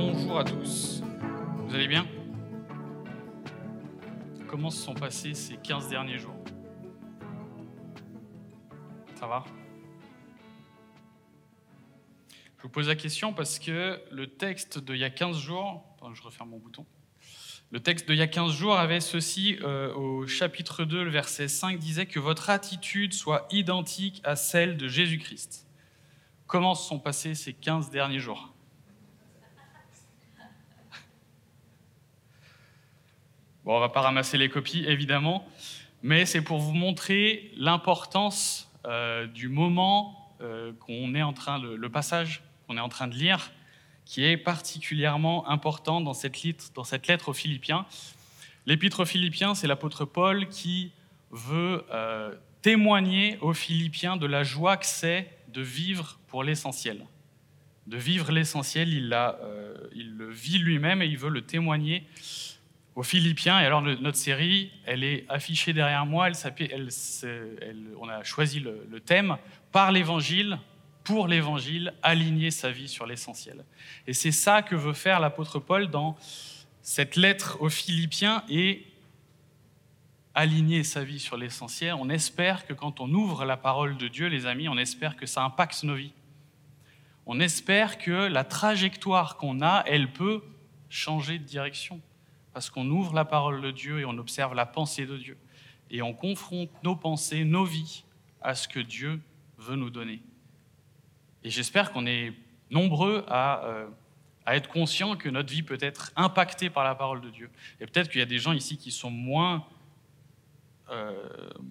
Bonjour 0.00 0.38
à 0.38 0.44
tous. 0.44 1.02
Vous 1.66 1.74
allez 1.74 1.88
bien? 1.88 2.06
Comment 4.46 4.70
se 4.70 4.80
sont 4.80 4.94
passés 4.94 5.34
ces 5.34 5.56
15 5.56 5.88
derniers 5.88 6.18
jours? 6.18 6.36
Ça 9.16 9.26
va? 9.26 9.44
Je 12.58 12.62
vous 12.62 12.68
pose 12.68 12.86
la 12.86 12.94
question 12.94 13.32
parce 13.32 13.58
que 13.58 14.00
le 14.12 14.28
texte 14.28 14.78
d'il 14.78 14.98
y 14.98 15.04
a 15.04 15.10
15 15.10 15.36
jours, 15.36 15.82
je 16.14 16.22
referme 16.22 16.50
mon 16.50 16.58
bouton. 16.58 16.86
Le 17.72 17.80
texte 17.80 18.06
d'il 18.06 18.18
y 18.18 18.22
a 18.22 18.28
15 18.28 18.52
jours 18.52 18.78
avait 18.78 19.00
ceci 19.00 19.58
euh, 19.62 19.92
au 19.94 20.28
chapitre 20.28 20.84
2, 20.84 21.02
le 21.02 21.10
verset 21.10 21.48
5 21.48 21.76
disait 21.76 22.06
que 22.06 22.20
votre 22.20 22.50
attitude 22.50 23.14
soit 23.14 23.48
identique 23.50 24.20
à 24.22 24.36
celle 24.36 24.76
de 24.76 24.86
Jésus-Christ. 24.86 25.66
Comment 26.46 26.76
se 26.76 26.86
sont 26.86 27.00
passés 27.00 27.34
ces 27.34 27.52
15 27.52 27.90
derniers 27.90 28.20
jours? 28.20 28.54
Bon, 33.64 33.76
on 33.76 33.80
va 33.80 33.88
pas 33.88 34.00
ramasser 34.00 34.38
les 34.38 34.48
copies, 34.48 34.84
évidemment, 34.86 35.46
mais 36.02 36.26
c'est 36.26 36.42
pour 36.42 36.58
vous 36.58 36.72
montrer 36.72 37.50
l'importance 37.56 38.72
euh, 38.86 39.26
du 39.26 39.48
moment 39.48 40.34
euh, 40.40 40.72
qu'on 40.80 41.14
est 41.14 41.22
en 41.22 41.32
train, 41.32 41.58
le, 41.58 41.76
le 41.76 41.88
passage 41.88 42.42
qu'on 42.66 42.76
est 42.76 42.80
en 42.80 42.88
train 42.88 43.08
de 43.08 43.14
lire, 43.14 43.50
qui 44.08 44.24
est 44.24 44.38
particulièrement 44.38 45.48
important 45.50 46.00
dans 46.00 46.14
cette, 46.14 46.42
lettre, 46.42 47.28
aux 47.28 47.34
Philippiens. 47.34 47.84
L'épître 48.64 49.00
aux 49.00 49.04
Philippiens, 49.04 49.54
c'est 49.54 49.66
l'apôtre 49.66 50.06
Paul 50.06 50.48
qui 50.48 50.92
veut 51.30 51.84
euh, 51.92 52.34
témoigner 52.62 53.36
aux 53.42 53.52
Philippiens 53.52 54.16
de 54.16 54.24
la 54.24 54.44
joie 54.44 54.78
que 54.78 54.86
c'est 54.86 55.30
de 55.48 55.60
vivre 55.60 56.18
pour 56.26 56.42
l'essentiel. 56.42 57.04
De 57.86 57.98
vivre 57.98 58.32
l'essentiel, 58.32 58.88
il, 58.88 59.08
le 59.08 60.30
vit 60.30 60.58
lui-même 60.58 61.02
et 61.02 61.06
il 61.06 61.18
veut 61.18 61.30
le 61.30 61.42
témoigner 61.42 62.06
aux 62.98 63.04
Philippiens. 63.04 63.60
Et 63.60 63.64
alors 63.64 63.80
notre 63.80 64.16
série, 64.16 64.72
elle 64.84 65.04
est 65.04 65.24
affichée 65.28 65.72
derrière 65.72 66.04
moi. 66.04 66.30
On 68.00 68.08
a 68.08 68.24
choisi 68.24 68.58
le 68.58 68.98
thème 68.98 69.36
par 69.70 69.92
l'Évangile 69.92 70.58
pour 71.04 71.28
l'évangile, 71.28 71.94
aligner 72.02 72.50
sa 72.50 72.72
vie 72.72 72.88
sur 72.88 73.06
l'essentiel. 73.06 73.64
Et 74.08 74.12
c'est 74.12 74.32
ça 74.32 74.62
que 74.62 74.74
veut 74.74 74.94
faire 74.94 75.20
l'apôtre 75.20 75.60
Paul 75.60 75.88
dans 75.88 76.16
cette 76.82 77.14
lettre 77.14 77.58
aux 77.60 77.70
Philippiens 77.70 78.42
et 78.48 78.84
aligner 80.34 80.82
sa 80.82 81.04
vie 81.04 81.20
sur 81.20 81.36
l'essentiel. 81.36 81.94
On 81.94 82.10
espère 82.10 82.66
que 82.66 82.72
quand 82.72 82.98
on 82.98 83.08
ouvre 83.14 83.44
la 83.44 83.56
parole 83.56 83.96
de 83.96 84.08
Dieu, 84.08 84.26
les 84.26 84.44
amis, 84.44 84.68
on 84.68 84.76
espère 84.76 85.14
que 85.14 85.24
ça 85.24 85.44
impacte 85.44 85.84
nos 85.84 85.94
vies. 85.94 86.12
On 87.26 87.38
espère 87.38 87.98
que 87.98 88.26
la 88.26 88.42
trajectoire 88.42 89.36
qu'on 89.36 89.62
a, 89.62 89.84
elle 89.86 90.12
peut 90.12 90.42
changer 90.90 91.38
de 91.38 91.44
direction. 91.44 92.00
Parce 92.58 92.70
qu'on 92.70 92.90
ouvre 92.90 93.14
la 93.14 93.24
parole 93.24 93.60
de 93.60 93.70
Dieu 93.70 94.00
et 94.00 94.04
on 94.04 94.18
observe 94.18 94.52
la 94.52 94.66
pensée 94.66 95.06
de 95.06 95.16
Dieu. 95.16 95.38
Et 95.92 96.02
on 96.02 96.12
confronte 96.12 96.70
nos 96.82 96.96
pensées, 96.96 97.44
nos 97.44 97.64
vies 97.64 98.02
à 98.42 98.56
ce 98.56 98.66
que 98.66 98.80
Dieu 98.80 99.20
veut 99.58 99.76
nous 99.76 99.90
donner. 99.90 100.20
Et 101.44 101.50
j'espère 101.50 101.92
qu'on 101.92 102.04
est 102.04 102.32
nombreux 102.68 103.24
à, 103.28 103.64
euh, 103.64 103.86
à, 104.44 104.56
être 104.56 104.68
conscients 104.68 105.14
que 105.14 105.28
notre 105.28 105.52
vie 105.52 105.62
peut 105.62 105.78
être 105.80 106.10
impactée 106.16 106.68
par 106.68 106.82
la 106.82 106.96
parole 106.96 107.20
de 107.20 107.30
Dieu. 107.30 107.48
Et 107.78 107.86
peut-être 107.86 108.10
qu'il 108.10 108.18
y 108.18 108.22
a 108.22 108.26
des 108.26 108.40
gens 108.40 108.50
ici 108.50 108.76
qui 108.76 108.90
sont 108.90 109.12
moins, 109.12 109.64
euh, 110.90 111.14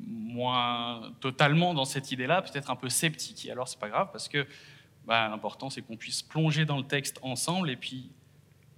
moins 0.07 1.11
totalement 1.19 1.73
dans 1.73 1.83
cette 1.83 2.13
idée-là, 2.13 2.43
peut-être 2.43 2.71
un 2.71 2.77
peu 2.77 2.87
sceptiques. 2.87 3.45
Et 3.45 3.51
alors, 3.51 3.67
c'est 3.67 3.79
pas 3.81 3.89
grave 3.89 4.07
parce 4.13 4.29
que 4.29 4.47
bah, 5.05 5.27
l'important, 5.27 5.69
c'est 5.69 5.81
qu'on 5.81 5.97
puisse 5.97 6.21
plonger 6.21 6.63
dans 6.63 6.77
le 6.77 6.87
texte 6.87 7.19
ensemble. 7.23 7.69
Et 7.71 7.75
puis, 7.75 8.09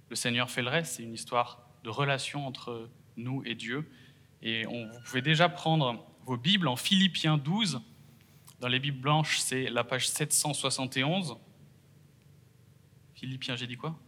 le 0.08 0.16
Seigneur 0.16 0.50
fait 0.50 0.62
le 0.62 0.70
reste. 0.70 0.96
C'est 0.96 1.04
une 1.04 1.14
histoire 1.14 1.69
de 1.84 1.90
relation 1.90 2.46
entre 2.46 2.88
nous 3.16 3.42
et 3.44 3.54
Dieu. 3.54 3.90
Et 4.42 4.66
on, 4.66 4.86
vous 4.86 5.00
pouvez 5.04 5.22
déjà 5.22 5.48
prendre 5.48 6.04
vos 6.24 6.36
Bibles 6.36 6.68
en 6.68 6.76
Philippiens 6.76 7.38
12. 7.38 7.80
Dans 8.60 8.68
les 8.68 8.78
Bibles 8.78 9.00
blanches, 9.00 9.38
c'est 9.38 9.68
la 9.68 9.84
page 9.84 10.08
771. 10.08 11.36
Philippiens, 13.14 13.56
j'ai 13.56 13.66
dit 13.66 13.76
quoi? 13.76 13.98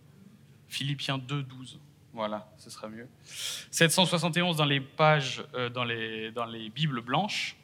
Philippiens 0.69 1.19
2, 1.19 1.43
12. 1.43 1.81
Voilà, 2.15 2.53
ce 2.59 2.69
sera 2.69 2.89
mieux. 2.89 3.09
771 3.25 4.57
dans 4.57 4.65
les 4.65 4.81
pages, 4.81 5.43
euh, 5.55 5.71
dans, 5.71 5.85
les, 5.85 6.31
dans 6.33 6.45
les 6.45 6.69
Bibles 6.69 7.01
blanches. 7.01 7.57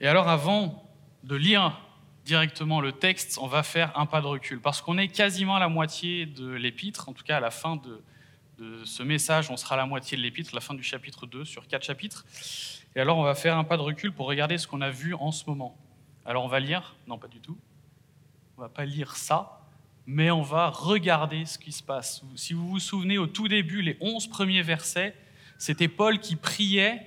Et 0.00 0.08
alors, 0.08 0.28
avant 0.28 0.88
de 1.22 1.36
lire 1.36 1.80
directement 2.24 2.80
le 2.80 2.92
texte, 2.92 3.38
on 3.40 3.46
va 3.46 3.62
faire 3.62 3.98
un 3.98 4.06
pas 4.06 4.20
de 4.20 4.26
recul, 4.26 4.60
parce 4.60 4.80
qu'on 4.80 4.98
est 4.98 5.08
quasiment 5.08 5.56
à 5.56 5.60
la 5.60 5.68
moitié 5.68 6.26
de 6.26 6.48
l'épître, 6.50 7.08
en 7.08 7.12
tout 7.12 7.24
cas 7.24 7.38
à 7.38 7.40
la 7.40 7.50
fin 7.50 7.76
de, 7.76 8.02
ce 8.84 9.02
message, 9.02 9.50
on 9.50 9.56
sera 9.56 9.74
à 9.74 9.78
la 9.78 9.86
moitié 9.86 10.16
de 10.16 10.22
l'épître, 10.22 10.54
la 10.54 10.60
fin 10.60 10.74
du 10.74 10.84
chapitre 10.84 11.26
2 11.26 11.44
sur 11.44 11.66
quatre 11.66 11.82
chapitres. 11.82 12.24
Et 12.94 13.00
alors, 13.00 13.18
on 13.18 13.24
va 13.24 13.34
faire 13.34 13.56
un 13.56 13.64
pas 13.64 13.76
de 13.76 13.82
recul 13.82 14.12
pour 14.12 14.26
regarder 14.26 14.56
ce 14.56 14.68
qu'on 14.68 14.82
a 14.82 14.90
vu 14.90 15.14
en 15.14 15.32
ce 15.32 15.44
moment. 15.48 15.76
Alors, 16.24 16.44
on 16.44 16.48
va 16.48 16.60
lire, 16.60 16.94
non, 17.08 17.18
pas 17.18 17.26
du 17.26 17.40
tout. 17.40 17.58
On 18.56 18.60
va 18.60 18.68
pas 18.68 18.84
lire 18.84 19.16
ça, 19.16 19.62
mais 20.06 20.30
on 20.30 20.42
va 20.42 20.68
regarder 20.68 21.44
ce 21.44 21.58
qui 21.58 21.72
se 21.72 21.82
passe. 21.82 22.22
Si 22.36 22.52
vous 22.52 22.68
vous 22.68 22.78
souvenez, 22.78 23.18
au 23.18 23.26
tout 23.26 23.48
début, 23.48 23.82
les 23.82 23.96
onze 24.00 24.28
premiers 24.28 24.62
versets, 24.62 25.16
c'était 25.58 25.88
Paul 25.88 26.20
qui 26.20 26.36
priait, 26.36 27.04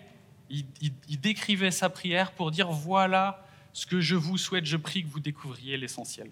il, 0.49 0.65
il, 0.81 1.21
décrivait 1.21 1.71
sa 1.71 1.89
prière 1.89 2.33
pour 2.33 2.51
dire 2.51 2.69
voilà 2.69 3.44
ce 3.75 3.85
que 3.85 3.99
je 3.99 4.15
vous 4.15 4.37
souhaite, 4.37 4.65
je 4.65 4.77
prie 4.77 5.03
que 5.03 5.09
vous 5.09 5.19
découvriez 5.19 5.75
l'essentiel. 5.75 6.31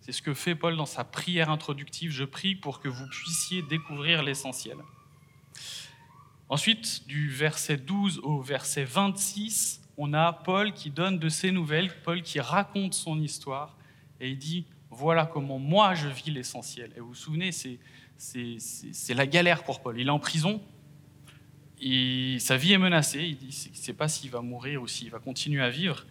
C'est 0.00 0.10
ce 0.10 0.22
que 0.22 0.34
fait 0.34 0.56
Paul 0.56 0.76
dans 0.76 0.84
sa 0.84 1.04
prière 1.04 1.50
introductive, 1.50 2.10
je 2.10 2.24
prie 2.24 2.56
pour 2.56 2.80
que 2.80 2.88
vous 2.88 3.06
puissiez 3.06 3.62
découvrir 3.62 4.24
l'essentiel. 4.24 4.76
Ensuite, 6.48 7.06
du 7.06 7.30
verset 7.30 7.76
12 7.76 8.22
au 8.24 8.40
verset 8.40 8.82
26, 8.82 9.82
on 9.98 10.12
a 10.12 10.32
Paul 10.32 10.72
qui 10.72 10.90
donne 10.90 11.20
de 11.20 11.28
ses 11.28 11.52
nouvelles, 11.52 12.02
Paul 12.02 12.22
qui 12.22 12.40
raconte 12.40 12.94
son 12.94 13.20
histoire, 13.20 13.76
et 14.18 14.30
il 14.30 14.38
dit, 14.38 14.66
voilà 14.90 15.26
comment 15.26 15.60
moi 15.60 15.94
je 15.94 16.08
vis 16.08 16.32
l'essentiel. 16.32 16.92
Et 16.96 17.00
vous 17.00 17.10
vous 17.10 17.14
souvenez, 17.14 17.52
c'est 17.52 19.14
la 19.14 19.26
galère 19.28 19.62
pour 19.62 19.80
Paul. 19.80 20.00
Il 20.00 20.08
est 20.08 20.10
en 20.10 20.18
prison, 20.18 20.60
sa 22.38 22.56
vie 22.56 22.72
est 22.72 22.78
menacée, 22.78 23.36
il 23.40 23.46
ne 23.46 23.52
sait 23.52 23.92
pas 23.92 24.08
s'il 24.08 24.30
va 24.30 24.40
mourir 24.40 24.82
ou 24.82 24.88
s'il 24.88 25.10
va 25.10 25.18
continuer 25.18 25.62
à 25.62 25.70
vivre. 25.70 26.04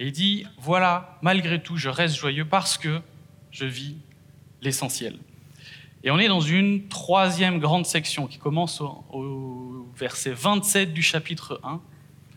Et 0.00 0.06
il 0.06 0.12
dit, 0.12 0.44
voilà, 0.58 1.18
malgré 1.22 1.62
tout, 1.62 1.76
je 1.76 1.88
reste 1.88 2.16
joyeux 2.16 2.44
parce 2.44 2.76
que 2.76 3.00
je 3.50 3.64
vis 3.64 3.96
l'essentiel. 4.60 5.18
Et 6.04 6.10
on 6.10 6.18
est 6.18 6.28
dans 6.28 6.40
une 6.40 6.88
troisième 6.88 7.60
grande 7.60 7.86
section 7.86 8.26
qui 8.26 8.38
commence 8.38 8.80
au, 8.80 9.04
au, 9.12 9.88
verset 9.96 10.32
27 10.32 10.92
du 10.92 11.02
chapitre 11.02 11.60
1. 11.62 11.80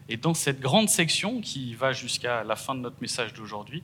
Et 0.07 0.17
dans 0.17 0.35
cette 0.35 0.59
grande 0.59 0.89
section, 0.89 1.41
qui 1.41 1.73
va 1.73 1.91
jusqu'à 1.91 2.43
la 2.43 2.55
fin 2.55 2.75
de 2.75 2.81
notre 2.81 3.01
message 3.01 3.33
d'aujourd'hui, 3.33 3.81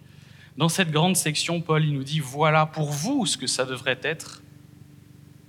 dans 0.57 0.69
cette 0.69 0.91
grande 0.91 1.15
section, 1.15 1.61
Paul 1.61 1.83
il 1.83 1.93
nous 1.93 2.03
dit, 2.03 2.19
voilà 2.19 2.67
pour 2.67 2.91
vous 2.91 3.25
ce 3.25 3.37
que 3.37 3.47
ça 3.47 3.65
devrait 3.65 3.99
être 4.03 4.43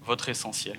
votre 0.02 0.28
essentiel. 0.28 0.78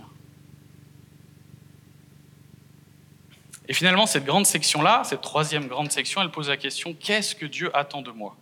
Et 3.68 3.74
finalement, 3.74 4.06
cette 4.06 4.25
grande 4.25 4.46
section-là, 4.46 5.03
cette 5.06 5.22
troisième 5.22 5.68
grande 5.68 5.91
section, 5.91 6.22
elle 6.22 6.31
pose 6.31 6.50
la 6.50 6.57
question, 6.57 6.94
qu'est-ce 6.94 7.35
que 7.35 7.46
Dieu 7.46 7.75
attend 7.75 8.01
de 8.01 8.12
moi? 8.12 8.35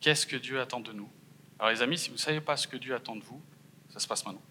Qu'est-ce 0.00 0.26
que 0.26 0.36
Dieu 0.36 0.60
attend 0.60 0.80
de 0.80 0.92
nous? 0.92 1.08
Alors 1.58 1.72
les 1.72 1.82
amis, 1.82 1.98
si 1.98 2.08
vous 2.08 2.14
ne 2.14 2.20
savez 2.20 2.40
pas 2.40 2.56
ce 2.56 2.68
que 2.68 2.76
Dieu 2.76 2.94
attend 2.94 3.16
de 3.16 3.22
vous, 3.22 3.42
ça 3.88 3.98
se 3.98 4.06
passe 4.06 4.24
maintenant. 4.24 4.42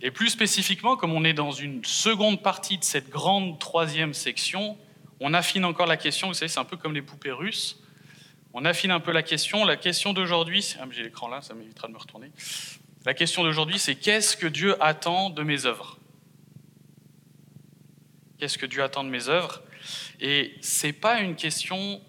Et 0.00 0.10
plus 0.10 0.30
spécifiquement, 0.30 0.96
comme 0.96 1.12
on 1.12 1.24
est 1.24 1.32
dans 1.32 1.52
une 1.52 1.84
seconde 1.84 2.42
partie 2.42 2.76
de 2.76 2.84
cette 2.84 3.08
grande 3.08 3.60
troisième 3.60 4.14
section, 4.14 4.76
on 5.20 5.32
affine 5.32 5.64
encore 5.64 5.86
la 5.86 5.96
question, 5.96 6.26
vous 6.26 6.34
savez, 6.34 6.48
c'est 6.48 6.58
un 6.58 6.64
peu 6.64 6.76
comme 6.76 6.92
les 6.92 7.02
poupées 7.02 7.30
russes. 7.30 7.78
On 8.52 8.64
affine 8.64 8.90
un 8.90 9.00
peu 9.00 9.12
la 9.12 9.22
question. 9.22 9.64
La 9.64 9.76
question 9.76 10.12
d'aujourd'hui, 10.12 10.76
ah, 10.80 10.84
j'ai 10.90 11.04
l'écran 11.04 11.28
là, 11.28 11.40
ça 11.40 11.54
m'évitera 11.54 11.88
de 11.88 11.92
me 11.92 11.98
retourner. 11.98 12.30
La 13.04 13.14
question 13.14 13.42
d'aujourd'hui, 13.42 13.78
c'est 13.78 13.96
qu'est-ce 13.96 14.36
que 14.36 14.46
Dieu 14.46 14.80
attend 14.82 15.30
de 15.30 15.42
mes 15.42 15.66
œuvres? 15.66 15.98
Qu'est-ce 18.38 18.58
que 18.58 18.66
Dieu 18.66 18.82
attend 18.82 19.02
de 19.02 19.08
mes 19.08 19.28
œuvres? 19.28 19.62
Et 20.20 20.54
c'est 20.60 20.92
pas 20.92 21.20
une 21.20 21.34
question 21.34 22.00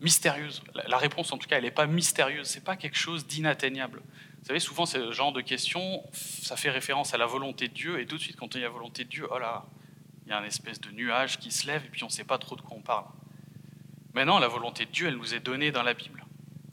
mystérieuse. 0.00 0.62
La 0.88 0.96
réponse, 0.96 1.32
en 1.32 1.38
tout 1.38 1.46
cas, 1.46 1.58
elle 1.58 1.64
n'est 1.64 1.70
pas 1.70 1.86
mystérieuse. 1.86 2.46
C'est 2.46 2.64
pas 2.64 2.76
quelque 2.76 2.96
chose 2.96 3.26
d'inatteignable. 3.26 4.00
Vous 4.40 4.46
savez, 4.46 4.60
souvent, 4.60 4.86
ce 4.86 5.12
genre 5.12 5.32
de 5.32 5.42
questions, 5.42 6.02
ça 6.12 6.56
fait 6.56 6.70
référence 6.70 7.12
à 7.12 7.18
la 7.18 7.26
volonté 7.26 7.68
de 7.68 7.74
Dieu, 7.74 8.00
et 8.00 8.06
tout 8.06 8.16
de 8.16 8.22
suite, 8.22 8.36
quand 8.36 8.54
il 8.54 8.62
y 8.62 8.64
a 8.64 8.68
la 8.68 8.72
volonté 8.72 9.04
de 9.04 9.10
Dieu, 9.10 9.28
oh 9.30 9.38
là, 9.38 9.66
il 10.24 10.30
y 10.30 10.32
a 10.32 10.38
un 10.38 10.44
espèce 10.44 10.80
de 10.80 10.90
nuage 10.92 11.38
qui 11.38 11.50
se 11.50 11.66
lève, 11.66 11.84
et 11.84 11.88
puis 11.90 12.02
on 12.04 12.06
ne 12.06 12.12
sait 12.12 12.24
pas 12.24 12.38
trop 12.38 12.56
de 12.56 12.62
quoi 12.62 12.74
on 12.74 12.80
parle. 12.80 13.04
Maintenant, 14.14 14.38
la 14.38 14.48
volonté 14.48 14.86
de 14.86 14.90
Dieu, 14.90 15.08
elle 15.08 15.16
nous 15.16 15.34
est 15.34 15.40
donnée 15.40 15.70
dans 15.72 15.82
la 15.82 15.92
Bible. 15.92 16.24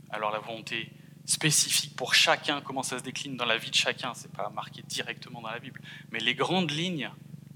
Alors 0.10 0.32
la 0.32 0.40
volonté 0.40 0.90
spécifique 1.28 1.96
pour 1.96 2.16
chacun, 2.16 2.62
comment 2.62 2.82
ça 2.82 2.98
se 2.98 3.04
décline 3.04 3.38
dans 3.38 3.46
la 3.46 3.58
vie 3.58 3.70
de 3.70 3.76
chacun, 3.76 4.14
c'est 4.16 4.32
pas 4.32 4.50
marqué 4.50 4.82
directement 4.82 5.42
dans 5.42 5.52
la 5.52 5.60
Bible, 5.60 5.80
mais 6.12 6.20
les 6.20 6.34
grandes 6.34 6.72
lignes 6.72 7.12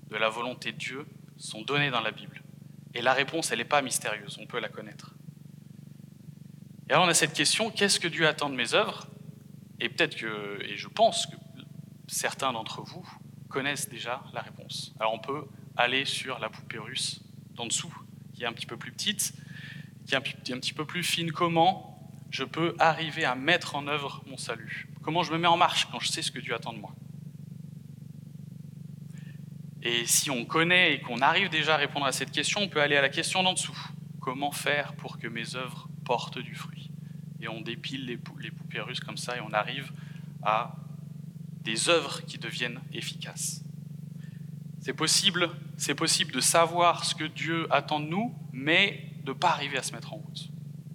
de 0.09 0.17
la 0.17 0.29
volonté 0.29 0.73
de 0.73 0.77
Dieu 0.77 1.07
sont 1.37 1.63
données 1.63 1.89
dans 1.89 2.01
la 2.01 2.11
Bible. 2.11 2.43
Et 2.93 3.01
la 3.01 3.13
réponse, 3.13 3.51
elle 3.51 3.59
n'est 3.59 3.65
pas 3.65 3.81
mystérieuse, 3.81 4.37
on 4.39 4.45
peut 4.45 4.59
la 4.59 4.69
connaître. 4.69 5.15
Et 6.89 6.93
alors 6.93 7.05
on 7.05 7.07
a 7.07 7.13
cette 7.13 7.33
question, 7.33 7.71
qu'est-ce 7.71 7.99
que 7.99 8.09
Dieu 8.09 8.27
attend 8.27 8.49
de 8.49 8.55
mes 8.55 8.73
œuvres? 8.73 9.07
Et 9.79 9.87
peut-être 9.87 10.15
que, 10.15 10.61
et 10.61 10.75
je 10.75 10.89
pense 10.89 11.25
que 11.25 11.35
certains 12.07 12.51
d'entre 12.51 12.81
vous 12.81 13.07
connaissent 13.47 13.87
déjà 13.87 14.21
la 14.33 14.41
réponse. 14.41 14.93
Alors 14.99 15.13
on 15.13 15.19
peut 15.19 15.45
aller 15.77 16.03
sur 16.03 16.39
la 16.39 16.49
poupée 16.49 16.77
russe 16.77 17.21
d'en 17.51 17.65
dessous, 17.65 17.93
qui 18.33 18.43
est 18.43 18.45
un 18.45 18.53
petit 18.53 18.65
peu 18.65 18.77
plus 18.77 18.91
petite, 18.91 19.33
qui 20.05 20.13
est 20.13 20.17
un, 20.17 20.21
petit 20.59 20.73
peu 20.73 20.85
plus 20.85 21.03
fine. 21.03 21.31
Comment 21.31 21.90
je 22.31 22.43
peux 22.43 22.75
arriver 22.79 23.25
à 23.25 23.35
mettre 23.35 23.75
en 23.75 23.87
œuvre 23.87 24.23
mon 24.25 24.37
salut 24.37 24.87
Comment 25.03 25.23
je 25.23 25.33
me 25.33 25.37
mets 25.37 25.47
en 25.47 25.57
marche 25.57 25.87
quand 25.91 25.99
je 25.99 26.07
sais 26.07 26.21
ce 26.21 26.31
que 26.31 26.39
Dieu 26.39 26.53
attend 26.53 26.73
de 26.73 26.79
moi? 26.79 26.93
Et 29.83 30.05
si 30.05 30.29
on 30.29 30.45
connaît 30.45 30.93
et 30.93 31.01
qu'on 31.01 31.19
arrive 31.19 31.49
déjà 31.49 31.73
à 31.73 31.77
répondre 31.77 32.05
à 32.05 32.11
cette 32.11 32.31
question, 32.31 32.61
on 32.61 32.69
peut 32.69 32.81
aller 32.81 32.95
à 32.95 33.01
la 33.01 33.09
question 33.09 33.41
d'en 33.41 33.53
dessous. 33.53 33.77
Comment 34.19 34.51
faire 34.51 34.93
pour 34.93 35.17
que 35.17 35.27
mes 35.27 35.55
œuvres 35.55 35.89
portent 36.05 36.37
du 36.37 36.53
fruit? 36.53 36.91
Et 37.41 37.47
on 37.47 37.61
dépile 37.61 38.05
les, 38.05 38.17
poupées 38.17 38.81
russes 38.81 38.99
comme 38.99 39.17
ça 39.17 39.37
et 39.37 39.41
on 39.41 39.51
arrive 39.53 39.91
à 40.43 40.75
des 41.63 41.89
œuvres 41.89 42.23
qui 42.25 42.37
deviennent 42.37 42.79
efficaces. 42.93 43.63
C'est 44.79 44.93
possible, 44.93 45.49
c'est 45.77 45.95
possible 45.95 46.31
de 46.31 46.41
savoir 46.41 47.05
ce 47.05 47.15
que 47.15 47.23
Dieu 47.23 47.67
attend 47.71 47.99
de 47.99 48.05
nous, 48.05 48.35
mais 48.53 49.03
de 49.23 49.31
ne 49.31 49.37
pas 49.37 49.49
arriver 49.49 49.79
à 49.79 49.83
se 49.83 49.93
mettre 49.93 50.13
en. 50.13 50.20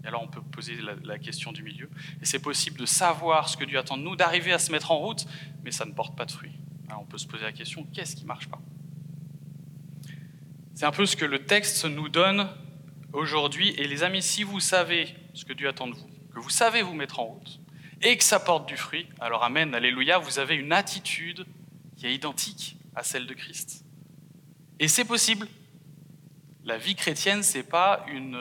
Et 0.07 0.09
alors 0.09 0.23
on 0.23 0.29
peut 0.29 0.41
poser 0.41 0.79
la, 1.03 1.19
question 1.19 1.51
du 1.51 1.65
milieu. 1.65 1.91
Et 2.23 2.25
c'est 2.25 2.39
possible 2.39 2.79
de 2.79 2.87
savoir 2.87 3.49
ce 3.49 3.57
que 3.57 3.65
Dieu 3.65 3.77
attend 3.77 3.99
de 3.99 4.05
nous, 4.05 4.15
d'arriver 4.15 4.53
à 4.53 4.61
se 4.61 4.71
mettre 4.71 4.93
en 4.93 4.99
route, 4.99 5.27
mais 5.65 5.73
ça 5.73 5.85
ne 5.85 5.91
porte 5.91 6.17
pas 6.17 6.25
de 6.25 6.31
fruits. 6.31 6.53
Alors 6.89 7.03
on 7.03 7.07
peut 7.07 7.19
se 7.19 7.27
poser 7.27 7.43
la 7.43 7.51
question, 7.51 7.85
qu'est-ce 7.93 8.15
qui 8.15 8.23
ne 8.23 8.29
marche 8.29 8.47
pas? 8.47 8.61
C'est 10.75 10.85
un 10.85 10.93
peu 10.93 11.07
ce 11.07 11.17
que 11.17 11.25
le 11.25 11.45
texte 11.45 11.85
nous 11.87 12.09
donne 12.09 12.49
aujourd'hui. 13.13 13.71
Et 13.79 13.89
les 13.89 14.05
amis, 14.05 14.23
si 14.23 14.45
vous 14.45 14.61
savez 14.61 15.13
ce 15.35 15.45
que 15.45 15.53
Dieu 15.53 15.69
attend 15.69 15.89
de 15.89 15.95
vous, 15.95 16.09
que 16.33 16.39
vous 16.39 16.51
savez 16.51 16.83
vous 16.83 16.95
mettre 16.95 17.19
en 17.19 17.25
route, 17.25 17.61
et 18.01 18.17
que 18.17 18.23
ça 18.23 18.39
porte 18.39 18.69
du 18.69 18.77
fruit, 18.77 19.09
alors 19.19 19.43
Amen, 19.43 19.75
Alléluia, 19.75 20.19
vous 20.19 20.39
avez 20.39 20.55
une 20.55 20.73
attitude 20.73 21.47
qui 21.97 22.07
est 22.07 22.15
identique 22.15 22.77
à 22.95 23.03
celle 23.03 23.27
de 23.27 23.35
Christ. 23.35 23.85
Et 24.79 24.87
c'est 24.87 25.05
possible. 25.05 25.49
La 26.65 26.79
vie 26.79 26.95
chrétienne, 26.95 27.43
ce 27.43 27.59
n'est 27.59 27.65
pas 27.65 28.05
une, 28.09 28.37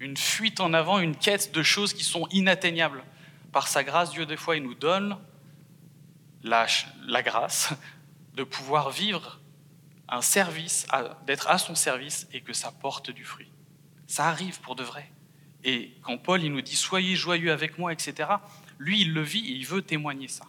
une 0.00 0.16
fuite 0.16 0.60
en 0.60 0.72
avant, 0.72 0.98
une 0.98 1.14
quête 1.14 1.52
de 1.52 1.62
choses 1.62 1.92
qui 1.92 2.04
sont 2.04 2.26
inatteignables. 2.30 3.04
Par 3.52 3.68
sa 3.68 3.84
grâce, 3.84 4.10
Dieu, 4.10 4.24
des 4.24 4.38
fois, 4.38 4.56
il 4.56 4.62
nous 4.62 4.74
donne 4.74 5.18
la, 6.42 6.66
grâce 7.22 7.74
de 8.34 8.42
pouvoir 8.42 8.90
vivre 8.90 9.38
un 10.08 10.22
service, 10.22 10.86
d'être 11.26 11.48
à 11.48 11.58
son 11.58 11.74
service 11.74 12.26
et 12.32 12.40
que 12.40 12.54
ça 12.54 12.72
porte 12.72 13.10
du 13.10 13.24
fruit. 13.24 13.50
Ça 14.06 14.26
arrive 14.26 14.60
pour 14.60 14.74
de 14.74 14.82
vrai. 14.82 15.12
Et 15.62 15.94
quand 16.02 16.16
Paul 16.16 16.42
il 16.42 16.50
nous 16.50 16.62
dit 16.62 16.74
soyez 16.74 17.14
joyeux 17.14 17.52
avec 17.52 17.78
moi, 17.78 17.92
etc., 17.92 18.30
lui, 18.78 19.02
il 19.02 19.12
le 19.12 19.20
vit 19.20 19.46
et 19.46 19.52
il 19.52 19.66
veut 19.66 19.82
témoigner 19.82 20.26
ça. 20.26 20.46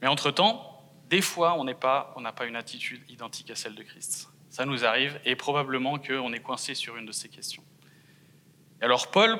Mais 0.00 0.08
entre-temps, 0.08 0.64
des 1.10 1.20
fois, 1.20 1.58
on 1.58 1.64
n'a 1.64 1.74
pas 1.74 2.46
une 2.46 2.56
attitude 2.56 3.02
identique 3.10 3.50
à 3.50 3.54
celle 3.54 3.74
de 3.74 3.82
Christ. 3.82 4.30
Ça 4.50 4.64
nous 4.64 4.84
arrive 4.84 5.20
et 5.24 5.36
probablement 5.36 5.98
qu'on 5.98 6.32
est 6.32 6.40
coincé 6.40 6.74
sur 6.74 6.96
une 6.96 7.06
de 7.06 7.12
ces 7.12 7.28
questions. 7.28 7.62
alors 8.80 9.10
Paul, 9.10 9.38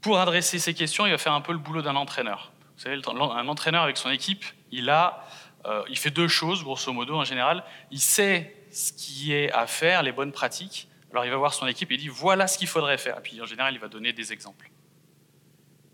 pour 0.00 0.18
adresser 0.18 0.58
ces 0.58 0.74
questions, 0.74 1.06
il 1.06 1.10
va 1.10 1.18
faire 1.18 1.32
un 1.32 1.40
peu 1.40 1.52
le 1.52 1.58
boulot 1.58 1.82
d'un 1.82 1.96
entraîneur. 1.96 2.52
Vous 2.76 2.82
savez, 2.82 3.00
un 3.06 3.48
entraîneur 3.48 3.82
avec 3.82 3.96
son 3.96 4.10
équipe, 4.10 4.44
il, 4.70 4.90
a, 4.90 5.24
euh, 5.64 5.82
il 5.88 5.96
fait 5.96 6.10
deux 6.10 6.28
choses, 6.28 6.62
grosso 6.62 6.92
modo, 6.92 7.16
en 7.16 7.24
général. 7.24 7.64
Il 7.90 8.00
sait 8.00 8.54
ce 8.70 8.92
qui 8.92 9.32
est 9.32 9.50
à 9.52 9.66
faire, 9.66 10.02
les 10.02 10.12
bonnes 10.12 10.32
pratiques, 10.32 10.88
alors 11.10 11.24
il 11.24 11.30
va 11.30 11.36
voir 11.38 11.54
son 11.54 11.66
équipe 11.66 11.90
et 11.90 11.94
il 11.94 12.00
dit 12.00 12.08
voilà 12.08 12.46
ce 12.46 12.58
qu'il 12.58 12.68
faudrait 12.68 12.98
faire. 12.98 13.18
Et 13.18 13.22
puis 13.22 13.40
en 13.40 13.46
général, 13.46 13.74
il 13.74 13.80
va 13.80 13.88
donner 13.88 14.12
des 14.12 14.32
exemples. 14.32 14.70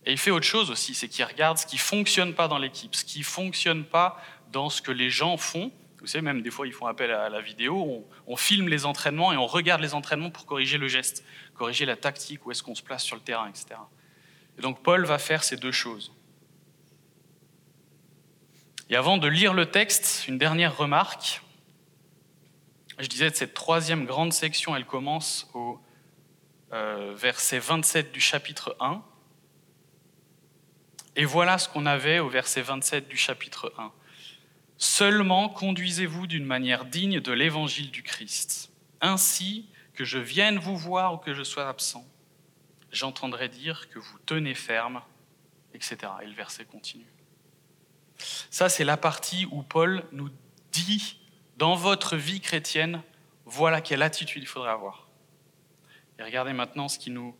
Et 0.05 0.13
il 0.13 0.19
fait 0.19 0.33
autre 0.33 0.47
chose 0.47 0.71
aussi, 0.71 0.95
c'est 0.95 1.09
qu'il 1.09 1.25
regarde 1.25 1.59
ce 1.59 1.67
qui 1.67 1.79
fonctionne 1.79 2.35
pas 2.35 2.49
dans 2.49 2.59
l'équipe, 2.59 2.95
ce 2.95 3.05
qui 3.05 3.23
fonctionne 3.23 3.85
pas 3.85 4.21
dans 4.51 4.69
ce 4.69 4.83
que 4.83 4.91
les 4.91 5.11
gens 5.11 5.37
font. 5.37 5.71
Vous 6.03 6.09
savez, 6.09 6.23
même 6.23 6.43
des 6.43 6.51
fois, 6.51 6.67
ils 6.67 6.73
font 6.73 6.87
appel 6.87 7.13
à 7.13 7.29
la 7.29 7.41
vidéo, 7.41 8.05
on, 8.27 8.37
filme 8.37 8.69
les 8.69 8.87
entraînements 8.87 9.33
et 9.33 9.37
on 9.37 9.47
regarde 9.47 9.81
les 9.81 9.95
entraînements 9.95 10.31
pour 10.31 10.47
corriger 10.47 10.77
le 10.77 10.89
geste, 10.89 11.25
corriger 11.55 11.87
la 11.87 11.95
tactique, 11.95 12.45
où 12.45 12.51
est-ce 12.51 12.65
qu'on 12.65 12.75
se 12.75 12.83
place 12.83 13.05
sur 13.05 13.15
le 13.15 13.23
terrain, 13.23 13.49
etc. 13.49 13.77
Et 14.59 14.63
donc 14.63 14.83
Paul 14.83 15.05
va 15.05 15.19
faire 15.19 15.45
ces 15.45 15.57
deux 15.57 15.71
choses. 15.71 16.13
Et 18.91 18.97
avant 18.97 19.17
de 19.17 19.29
lire 19.29 19.55
le 19.55 19.67
texte, 19.67 20.27
une 20.27 20.39
dernière 20.39 20.77
remarque. 20.77 21.41
Je 22.99 23.07
disais, 23.07 23.31
cette 23.31 23.55
troisième 23.55 24.05
grande 24.05 24.33
section, 24.33 24.75
elle 24.75 24.85
commence 24.85 25.49
au 25.55 25.81
euh, 26.73 27.15
verset 27.15 27.61
27 27.61 28.11
du 28.11 28.21
chapitre 28.21 28.77
1. 28.81 29.03
Et 31.15 31.25
voilà 31.25 31.59
ce 31.59 31.69
qu'on 31.69 31.87
avait 31.87 32.19
au 32.19 32.29
verset 32.29 32.61
27 32.61 33.07
du 33.07 33.17
chapitre 33.17 33.73
1. 33.79 33.93
Seulement 34.83 35.49
conduisez-vous 35.49 36.27
d'une 36.27 36.45
manière 36.45 36.85
digne 36.85 37.21
de 37.21 37.31
l'évangile 37.31 37.93
du 37.93 38.03
Christ, 38.03 38.73
ainsi 39.01 39.69
que 39.95 40.05
je 40.05 40.19
vienne 40.19 40.59
vous 40.59 40.77
voir 40.77 41.15
ou 41.15 41.19
que 41.19 41.35
je 41.35 41.45
sois 41.45 41.69
absent. 41.69 42.05
J'entendrai 42.91 43.49
dire 43.49 43.89
que 43.91 44.01
vous 44.01 44.19
tenez 44.27 44.55
ferme, 44.55 45.01
etc. 45.73 45.99
Et 46.25 46.27
le 46.27 46.33
verset 46.33 46.65
continue. 46.65 47.07
Ça, 48.51 48.69
c'est 48.69 48.83
la 48.83 48.97
partie 48.97 49.47
où 49.53 49.63
Paul 49.63 50.03
nous 50.11 50.31
dit 50.73 51.21
dans 51.59 51.77
votre 51.77 52.17
vie 52.17 52.41
chrétienne, 52.41 53.03
voilà 53.47 53.83
quelle 53.83 54.03
attitude 54.03 54.43
il 54.43 54.49
faudrait 54.49 54.73
avoir. 54.73 55.07
Et 56.19 56.25
regardez 56.25 56.55
maintenant 56.55 56.89
ce 56.89 56.99
qu'il 56.99 57.13
nous 57.13 57.37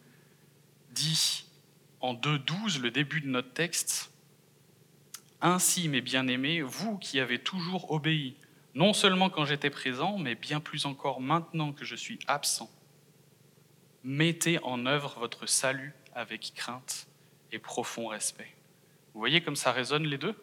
dit 0.93 1.47
en 1.99 2.15
2.12, 2.15 2.81
le 2.81 2.93
début 2.93 3.21
de 3.21 3.27
notre 3.27 3.53
texte. 3.53 4.12
Ainsi, 5.45 5.89
mes 5.89 6.01
bien-aimés, 6.01 6.63
vous 6.63 6.99
qui 6.99 7.19
avez 7.19 7.41
toujours 7.41 7.91
obéi, 7.91 8.37
non 8.77 8.93
seulement 8.93 9.29
quand 9.29 9.45
j'étais 9.45 9.71
présent, 9.71 10.17
mais 10.17 10.37
bien 10.37 10.61
plus 10.61 10.87
encore 10.87 11.21
maintenant 11.21 11.73
que 11.73 11.85
je 11.85 11.97
suis 11.97 12.21
absent, 12.29 12.71
mettez 14.05 14.63
en 14.63 14.87
œuvre 14.87 15.19
votre 15.19 15.47
salut 15.47 15.95
avec 16.15 16.53
crainte 16.55 17.09
et 17.51 17.59
profond 17.59 18.07
respect. 18.07 18.55
Vous 19.13 19.19
voyez 19.19 19.43
comme 19.43 19.57
ça 19.57 19.73
résonne 19.73 20.05
les 20.05 20.17
deux? 20.17 20.37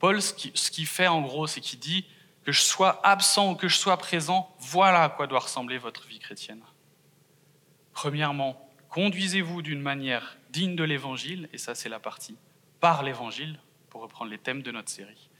Paul, 0.00 0.20
ce 0.20 0.32
qu'il 0.70 0.86
fait 0.86 1.06
en 1.06 1.22
gros, 1.22 1.46
c'est 1.46 1.60
qu'il 1.60 1.78
dit 1.78 2.06
que 2.44 2.50
je 2.50 2.60
sois 2.60 3.00
absent 3.06 3.52
ou 3.52 3.54
que 3.54 3.68
je 3.68 3.76
sois 3.76 3.98
présent, 3.98 4.52
voilà 4.58 5.04
à 5.04 5.08
quoi 5.10 5.28
doit 5.28 5.38
ressembler 5.38 5.78
votre 5.78 6.08
vie 6.08 6.18
chrétienne. 6.18 6.62
Premièrement, 7.92 8.68
conduisez-vous 8.88 9.62
d'une 9.62 9.80
manière 9.80 10.38
digne 10.50 10.74
de 10.74 10.84
l'évangile, 10.84 11.48
et 11.52 11.58
ça 11.58 11.76
c'est 11.76 11.88
la 11.88 12.00
partie 12.00 12.36
par 12.80 13.02
l'évangile, 13.02 13.58
pour 13.90 14.02
reprendre 14.02 14.30
les 14.30 14.38
thèmes 14.38 14.62
de 14.62 14.70
notre 14.70 14.90
série. 14.90 15.30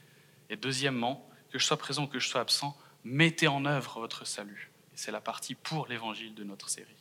Et 0.49 0.55
deuxièmement, 0.55 1.27
que 1.51 1.59
je 1.59 1.65
sois 1.65 1.77
présent 1.77 2.03
ou 2.03 2.07
que 2.07 2.19
je 2.19 2.27
sois 2.27 2.41
absent, 2.41 2.77
mettez 3.03 3.47
en 3.47 3.65
œuvre 3.65 3.99
votre 3.99 4.25
salut. 4.25 4.71
Et 4.93 4.97
c'est 4.97 5.11
la 5.11 5.21
partie 5.21 5.55
pour 5.55 5.87
l'évangile 5.87 6.33
de 6.35 6.43
notre 6.43 6.69
série. 6.69 6.95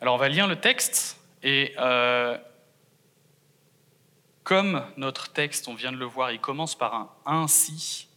Alors 0.00 0.14
on 0.14 0.18
va 0.18 0.28
lire 0.28 0.46
le 0.46 0.60
texte, 0.60 1.20
et 1.42 1.74
euh, 1.78 2.38
comme 4.44 4.84
notre 4.96 5.32
texte, 5.32 5.68
on 5.68 5.74
vient 5.74 5.92
de 5.92 5.96
le 5.96 6.04
voir, 6.04 6.30
il 6.30 6.40
commence 6.40 6.76
par 6.76 6.94
un 6.94 7.10
ainsi, 7.26 8.08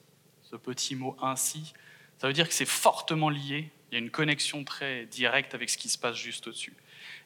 ce 0.44 0.56
petit 0.56 0.96
mot 0.96 1.18
ainsi, 1.22 1.74
ça 2.20 2.28
veut 2.28 2.34
dire 2.34 2.48
que 2.48 2.54
c'est 2.54 2.66
fortement 2.66 3.30
lié, 3.30 3.72
il 3.90 3.94
y 3.94 3.96
a 3.96 4.00
une 4.00 4.12
connexion 4.12 4.64
très 4.64 5.08
directe 5.08 5.56
avec 5.56 5.70
ce 5.70 5.78
qui 5.78 5.90
se 5.90 5.98
passe 5.98 6.16
juste 6.16 6.48
au-dessus. 6.48 6.76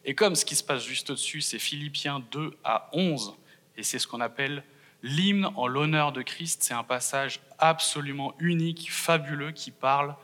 Et 0.05 0.13
comme 0.13 0.35
ce 0.35 0.45
qui 0.45 0.55
se 0.55 0.63
passe 0.63 0.85
juste 0.85 1.09
au-dessus, 1.09 1.41
c'est 1.41 1.59
Philippiens 1.59 2.23
2 2.31 2.55
à 2.63 2.89
11, 2.93 3.35
et 3.75 3.83
c'est 3.83 3.99
ce 3.99 4.07
qu'on 4.07 4.21
appelle 4.21 4.63
l'hymne 5.01 5.49
en 5.55 5.67
l'honneur 5.67 6.11
de 6.11 6.21
Christ, 6.21 6.63
c'est 6.63 6.73
un 6.73 6.83
passage 6.83 7.39
absolument 7.59 8.35
unique, 8.39 8.91
fabuleux, 8.91 9.51
qui 9.51 9.71
parle 9.71 10.15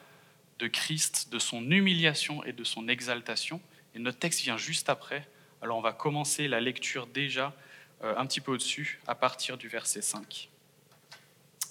de 0.59 0.67
Christ, 0.67 1.31
de 1.31 1.39
son 1.39 1.69
humiliation 1.71 2.43
et 2.43 2.53
de 2.53 2.63
son 2.63 2.87
exaltation. 2.87 3.59
Et 3.95 3.99
notre 3.99 4.19
texte 4.19 4.41
vient 4.41 4.57
juste 4.57 4.89
après. 4.89 5.27
Alors 5.61 5.77
on 5.77 5.81
va 5.81 5.93
commencer 5.93 6.47
la 6.47 6.59
lecture 6.59 7.07
déjà 7.07 7.53
euh, 8.03 8.15
un 8.17 8.25
petit 8.25 8.41
peu 8.41 8.51
au-dessus, 8.51 8.99
à 9.07 9.15
partir 9.15 9.57
du 9.57 9.67
verset 9.67 10.01
5. 10.01 10.49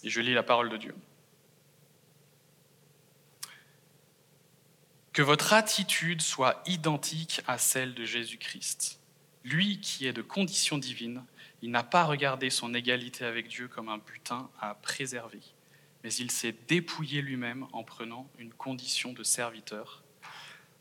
Et 0.02 0.10
je 0.10 0.20
lis 0.20 0.34
la 0.34 0.42
parole 0.42 0.68
de 0.68 0.76
Dieu. 0.76 0.94
Que 5.12 5.22
votre 5.22 5.52
attitude 5.52 6.22
soit 6.22 6.62
identique 6.66 7.40
à 7.48 7.58
celle 7.58 7.94
de 7.94 8.04
Jésus-Christ. 8.04 9.00
Lui 9.42 9.80
qui 9.80 10.06
est 10.06 10.12
de 10.12 10.22
condition 10.22 10.78
divine, 10.78 11.24
il 11.62 11.72
n'a 11.72 11.82
pas 11.82 12.04
regardé 12.04 12.48
son 12.48 12.74
égalité 12.74 13.24
avec 13.24 13.48
Dieu 13.48 13.66
comme 13.66 13.88
un 13.88 13.98
butin 13.98 14.48
à 14.60 14.74
préserver, 14.76 15.40
mais 16.04 16.14
il 16.14 16.30
s'est 16.30 16.54
dépouillé 16.68 17.22
lui-même 17.22 17.66
en 17.72 17.82
prenant 17.82 18.30
une 18.38 18.52
condition 18.52 19.12
de 19.12 19.24
serviteur, 19.24 20.04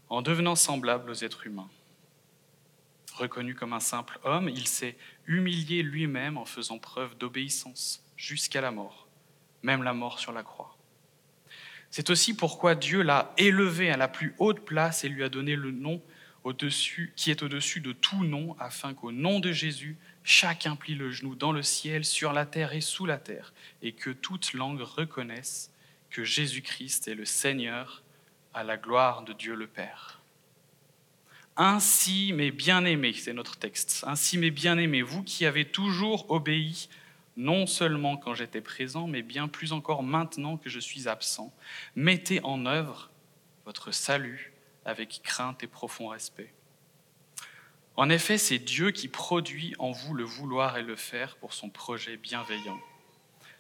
en 0.09 0.21
devenant 0.21 0.55
semblable 0.55 1.09
aux 1.09 1.24
êtres 1.24 1.48
humains. 1.48 1.69
Reconnu 3.15 3.55
comme 3.55 3.74
un 3.74 3.79
simple 3.79 4.19
homme, 4.24 4.48
il 4.48 4.67
s'est 4.67 4.95
humilié 5.25 5.81
lui-même 5.81 6.38
en 6.38 6.45
faisant 6.45 6.77
preuve 6.77 7.17
d'obéissance 7.17 8.05
jusqu'à 8.15 8.62
la 8.62 8.69
mort, 8.69 9.07
même 9.63 9.81
la 9.81 9.93
mort 9.93 10.19
sur 10.19 10.33
la 10.33 10.43
croix. 10.43 10.78
C'est 11.91 12.10
aussi 12.10 12.36
pourquoi 12.36 12.75
Dieu 12.75 13.01
l'a 13.01 13.34
élevé 13.38 13.89
à 13.89 13.98
la 13.98 14.08
plus 14.08 14.36
haute 14.38 14.62
place 14.62 15.03
et 15.03 15.10
lui 15.10 15.24
a 15.24 15.29
donné 15.29 15.55
le 15.55 15.72
nom 15.72 16.01
qui 17.15 17.31
est 17.31 17.43
au-dessus 17.43 17.81
de 17.81 17.91
tout 17.91 18.24
nom, 18.24 18.55
afin 18.60 18.93
qu'au 18.93 19.12
nom 19.12 19.39
de 19.39 19.51
Jésus, 19.51 19.98
chacun 20.24 20.75
plie 20.75 20.96
le 20.96 21.12
genou 21.12 21.36
dans 21.36 21.51
le 21.51 21.63
ciel, 21.63 22.05
sur 22.05 22.34
la 22.34 22.46
terre 22.46 22.74
et 22.74 22.81
sous 22.81 23.05
la 23.05 23.17
terre, 23.17 23.53
et 23.81 23.91
que 23.91 24.10
toute 24.10 24.53
langue 24.53 24.81
reconnaisse 24.81 25.72
que 26.10 26.24
Jésus-Christ 26.24 27.08
est 27.08 27.15
le 27.15 27.25
Seigneur, 27.25 28.03
à 28.53 28.63
la 28.63 28.77
gloire 28.77 29.24
de 29.24 29.34
Dieu 29.34 29.53
le 29.53 29.67
Père. 29.67 30.22
Ainsi, 31.55 32.31
mes 32.34 32.51
bien-aimés, 32.51 33.13
c'est 33.13 33.34
notre 33.34 33.58
texte, 33.58 34.03
ainsi, 34.08 34.38
mes 34.38 34.50
bien-aimés, 34.50 35.01
vous 35.01 35.24
qui 35.24 35.46
avez 35.46 35.65
toujours 35.65 36.31
obéi, 36.31 36.88
non 37.39 37.65
seulement 37.65 38.17
quand 38.17 38.36
j'étais 38.36 38.60
présent, 38.60 39.08
mais 39.08 39.22
bien 39.22 39.48
plus 39.48 39.72
encore 39.72 40.03
maintenant 40.03 40.58
que 40.58 40.69
je 40.69 40.79
suis 40.79 41.08
absent, 41.08 41.53
mettez 41.96 42.43
en 42.43 42.65
œuvre 42.65 43.10
votre 43.65 43.93
salut 43.93 44.51
avec 44.84 45.22
crainte 45.24 45.63
et 45.63 45.67
profond 45.67 46.10
respect. 46.10 46.53
En 47.96 48.10
effet, 48.10 48.38
c'est 48.38 48.60
Dieu 48.60 48.91
qui 48.91 49.08
produit 49.08 49.74
en 49.79 49.91
vous 49.91 50.13
le 50.13 50.25
vouloir 50.25 50.77
et 50.77 50.84
le 50.84 50.98
faire 50.98 51.38
pour 51.38 51.53
son 51.53 51.69
projet 51.69 52.17
bienveillant. 52.17 52.79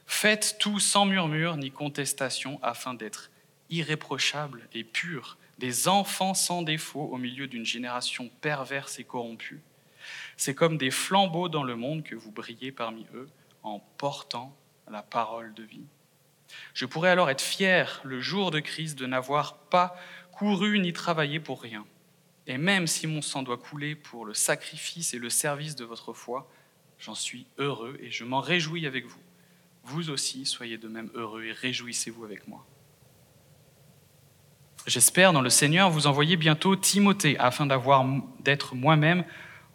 Faites 0.05 0.57
tout 0.59 0.79
sans 0.79 1.05
murmure 1.05 1.55
ni 1.55 1.71
contestation 1.71 2.59
afin 2.61 2.93
d'être 2.93 3.31
irréprochables 3.69 4.67
et 4.73 4.83
purs, 4.83 5.37
des 5.57 5.87
enfants 5.87 6.33
sans 6.33 6.63
défaut 6.63 7.07
au 7.11 7.17
milieu 7.17 7.47
d'une 7.47 7.65
génération 7.65 8.29
perverse 8.41 8.99
et 8.99 9.05
corrompue. 9.05 9.61
C'est 10.35 10.55
comme 10.55 10.77
des 10.77 10.91
flambeaux 10.91 11.47
dans 11.47 11.63
le 11.63 11.77
monde 11.77 12.03
que 12.03 12.15
vous 12.15 12.31
brillez 12.31 12.73
parmi 12.73 13.05
eux 13.13 13.29
en 13.63 13.79
portant 13.97 14.55
la 14.89 15.01
parole 15.01 15.53
de 15.53 15.63
vie. 15.63 15.85
Je 16.73 16.85
pourrais 16.85 17.09
alors 17.09 17.29
être 17.29 17.41
fier 17.41 18.01
le 18.03 18.19
jour 18.19 18.51
de 18.51 18.59
Christ 18.59 18.97
de 18.97 19.05
n'avoir 19.05 19.57
pas 19.57 19.95
couru 20.31 20.79
ni 20.79 20.93
travaillé 20.93 21.39
pour 21.39 21.61
rien. 21.61 21.85
Et 22.47 22.57
même 22.57 22.87
si 22.87 23.05
mon 23.05 23.21
sang 23.21 23.43
doit 23.43 23.57
couler 23.57 23.95
pour 23.95 24.25
le 24.25 24.33
sacrifice 24.33 25.13
et 25.13 25.19
le 25.19 25.29
service 25.29 25.75
de 25.75 25.85
votre 25.85 26.13
foi, 26.13 26.49
j'en 26.97 27.15
suis 27.15 27.45
heureux 27.57 27.97
et 28.01 28.09
je 28.09 28.23
m'en 28.23 28.39
réjouis 28.39 28.87
avec 28.87 29.05
vous. 29.05 29.21
Vous 29.83 30.09
aussi, 30.09 30.45
soyez 30.45 30.77
de 30.77 30.87
même 30.87 31.09
heureux 31.13 31.43
et 31.43 31.51
réjouissez-vous 31.51 32.23
avec 32.25 32.47
moi. 32.47 32.65
J'espère 34.87 35.33
dans 35.33 35.41
le 35.41 35.49
Seigneur 35.49 35.89
vous 35.91 36.07
envoyer 36.07 36.37
bientôt 36.37 36.75
Timothée 36.75 37.37
afin 37.37 37.65
d'avoir 37.65 38.05
d'être 38.39 38.75
moi-même 38.75 39.25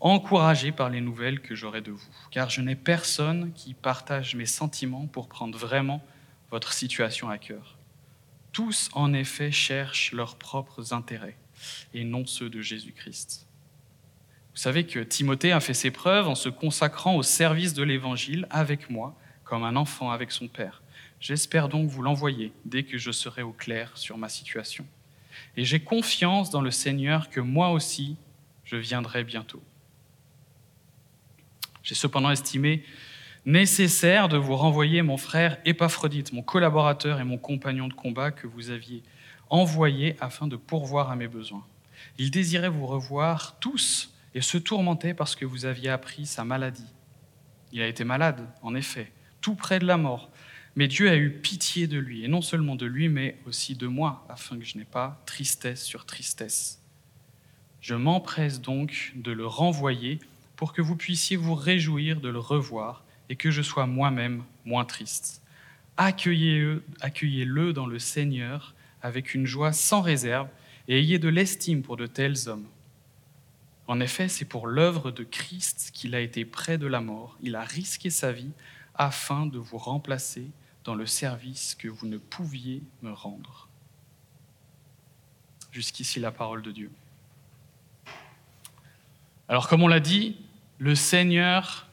encouragé 0.04 0.70
par 0.70 0.90
les 0.90 1.00
nouvelles 1.00 1.40
que 1.40 1.54
j'aurai 1.54 1.80
de 1.80 1.90
vous, 1.90 2.08
car 2.30 2.50
je 2.50 2.61
n'ai 2.61 2.76
personne 2.76 3.52
qui 3.54 3.73
partage 3.73 4.34
mes 4.34 4.44
sentiments 4.44 5.06
pour 5.06 5.28
prendre 5.28 5.58
vraiment 5.58 6.04
votre 6.50 6.75
situation 6.75 7.30
à 7.30 7.38
cœur. 7.38 7.78
Tous, 8.52 8.90
en 8.92 9.14
effet, 9.14 9.50
cherchent 9.50 10.12
leurs 10.12 10.37
propres 10.37 10.92
intérêts 10.92 11.38
et 11.94 12.04
non 12.04 12.26
ceux 12.26 12.50
de 12.50 12.61
Jésus-Christ. 12.61 13.46
Vous 14.52 14.61
savez 14.61 14.84
que 14.84 15.00
Timothée 15.00 15.52
a 15.52 15.61
fait 15.61 15.75
ses 15.75 15.90
preuves 15.90 16.28
en 16.28 16.34
se 16.34 16.50
consacrant 16.50 17.16
au 17.16 17.23
service 17.23 17.73
de 17.73 17.82
l'Évangile 17.82 18.46
avec 18.50 18.90
moi, 18.90 19.16
comme 19.42 19.64
un 19.64 19.75
enfant 19.75 20.11
avec 20.11 20.32
son 20.32 20.49
Père. 20.49 20.82
J'espère 21.18 21.70
donc 21.70 21.88
vous 21.88 22.02
l'envoyer 22.02 22.52
dès 22.66 22.82
que 22.82 22.99
je 22.99 23.11
serai 23.11 23.40
au 23.40 23.52
clair 23.52 23.90
sur 23.94 24.18
ma 24.18 24.28
situation. 24.28 24.87
Et 25.56 25.64
j'ai 25.64 25.80
confiance 25.80 26.50
dans 26.50 26.61
le 26.61 26.70
Seigneur 26.70 27.30
que 27.30 27.40
moi 27.40 27.70
aussi, 27.70 28.16
je 28.64 28.76
viendrai 28.76 29.25
bientôt. 29.25 29.62
J'ai 31.84 31.94
cependant 31.94 32.30
estimé 32.30 32.82
nécessaire 33.44 34.28
de 34.28 34.38
vous 34.38 34.56
renvoyer 34.56 35.02
mon 35.02 35.18
frère 35.18 35.58
Épaphrodite, 35.66 36.32
mon 36.32 36.42
collaborateur 36.42 37.20
et 37.20 37.24
mon 37.24 37.36
compagnon 37.36 37.88
de 37.88 37.92
combat 37.92 38.30
que 38.30 38.46
vous 38.46 38.70
aviez 38.70 39.02
envoyé 39.50 40.16
afin 40.20 40.46
de 40.46 40.56
pourvoir 40.56 41.10
à 41.10 41.16
mes 41.16 41.28
besoins. 41.28 41.66
Il 42.16 42.30
désirait 42.30 42.70
vous 42.70 42.86
revoir 42.86 43.58
tous 43.60 44.14
et 44.34 44.40
se 44.40 44.56
tourmentait 44.56 45.12
parce 45.12 45.36
que 45.36 45.44
vous 45.44 45.66
aviez 45.66 45.90
appris 45.90 46.24
sa 46.24 46.42
maladie. 46.42 46.88
Il 47.70 47.82
a 47.82 47.86
été 47.86 48.02
malade, 48.02 48.48
en 48.62 48.74
effet, 48.74 49.12
tout 49.42 49.54
près 49.54 49.78
de 49.78 49.86
la 49.86 49.98
mort, 49.98 50.30
mais 50.76 50.88
Dieu 50.88 51.10
a 51.10 51.16
eu 51.16 51.30
pitié 51.30 51.86
de 51.86 51.98
lui, 51.98 52.24
et 52.24 52.28
non 52.28 52.40
seulement 52.40 52.76
de 52.76 52.86
lui, 52.86 53.08
mais 53.08 53.36
aussi 53.46 53.76
de 53.76 53.86
moi, 53.86 54.24
afin 54.28 54.58
que 54.58 54.64
je 54.64 54.78
n'ai 54.78 54.84
pas 54.84 55.22
tristesse 55.26 55.84
sur 55.84 56.06
tristesse. 56.06 56.80
Je 57.80 57.94
m'empresse 57.94 58.60
donc 58.60 59.12
de 59.14 59.30
le 59.30 59.46
renvoyer 59.46 60.18
pour 60.56 60.73
que 60.73 60.82
vous 60.82 60.96
puissiez 60.96 61.37
vous 61.37 61.54
réjouir 61.54 62.20
de 62.20 62.28
le 62.28 62.38
revoir 62.38 63.04
et 63.28 63.37
que 63.37 63.50
je 63.50 63.62
sois 63.62 63.87
moi-même 63.87 64.44
moins 64.64 64.84
triste. 64.84 65.42
Accueillez-le 65.96 66.82
accueillez 67.00 67.46
dans 67.73 67.87
le 67.87 67.99
Seigneur 67.99 68.75
avec 69.02 69.34
une 69.34 69.46
joie 69.46 69.73
sans 69.73 70.00
réserve 70.00 70.49
et 70.88 70.99
ayez 70.99 71.18
de 71.18 71.28
l'estime 71.28 71.82
pour 71.82 71.96
de 71.96 72.06
tels 72.06 72.49
hommes. 72.49 72.66
En 73.87 74.00
effet, 74.00 74.28
c'est 74.28 74.44
pour 74.46 74.66
l'œuvre 74.66 75.11
de 75.11 75.25
Christ 75.25 75.90
qu'il 75.92 76.14
a 76.14 76.20
été 76.20 76.44
près 76.44 76.78
de 76.78 76.87
la 76.87 77.00
mort. 77.00 77.37
Il 77.42 77.54
a 77.54 77.62
risqué 77.62 78.11
sa 78.11 78.32
vie 78.32 78.52
afin 78.94 79.46
de 79.46 79.58
vous 79.58 79.78
remplacer 79.78 80.50
dans 80.84 80.94
le 80.94 81.06
service 81.06 81.75
que 81.75 81.88
vous 81.88 82.06
ne 82.06 82.18
pouviez 82.18 82.82
me 83.02 83.12
rendre. 83.12 83.68
Jusqu'ici 85.70 86.20
la 86.20 86.30
parole 86.30 86.62
de 86.62 86.70
Dieu. 86.70 86.90
Alors 89.48 89.68
comme 89.68 89.82
on 89.82 89.88
l'a 89.88 90.00
dit, 90.00 90.36
le 90.78 90.94
Seigneur 90.94 91.86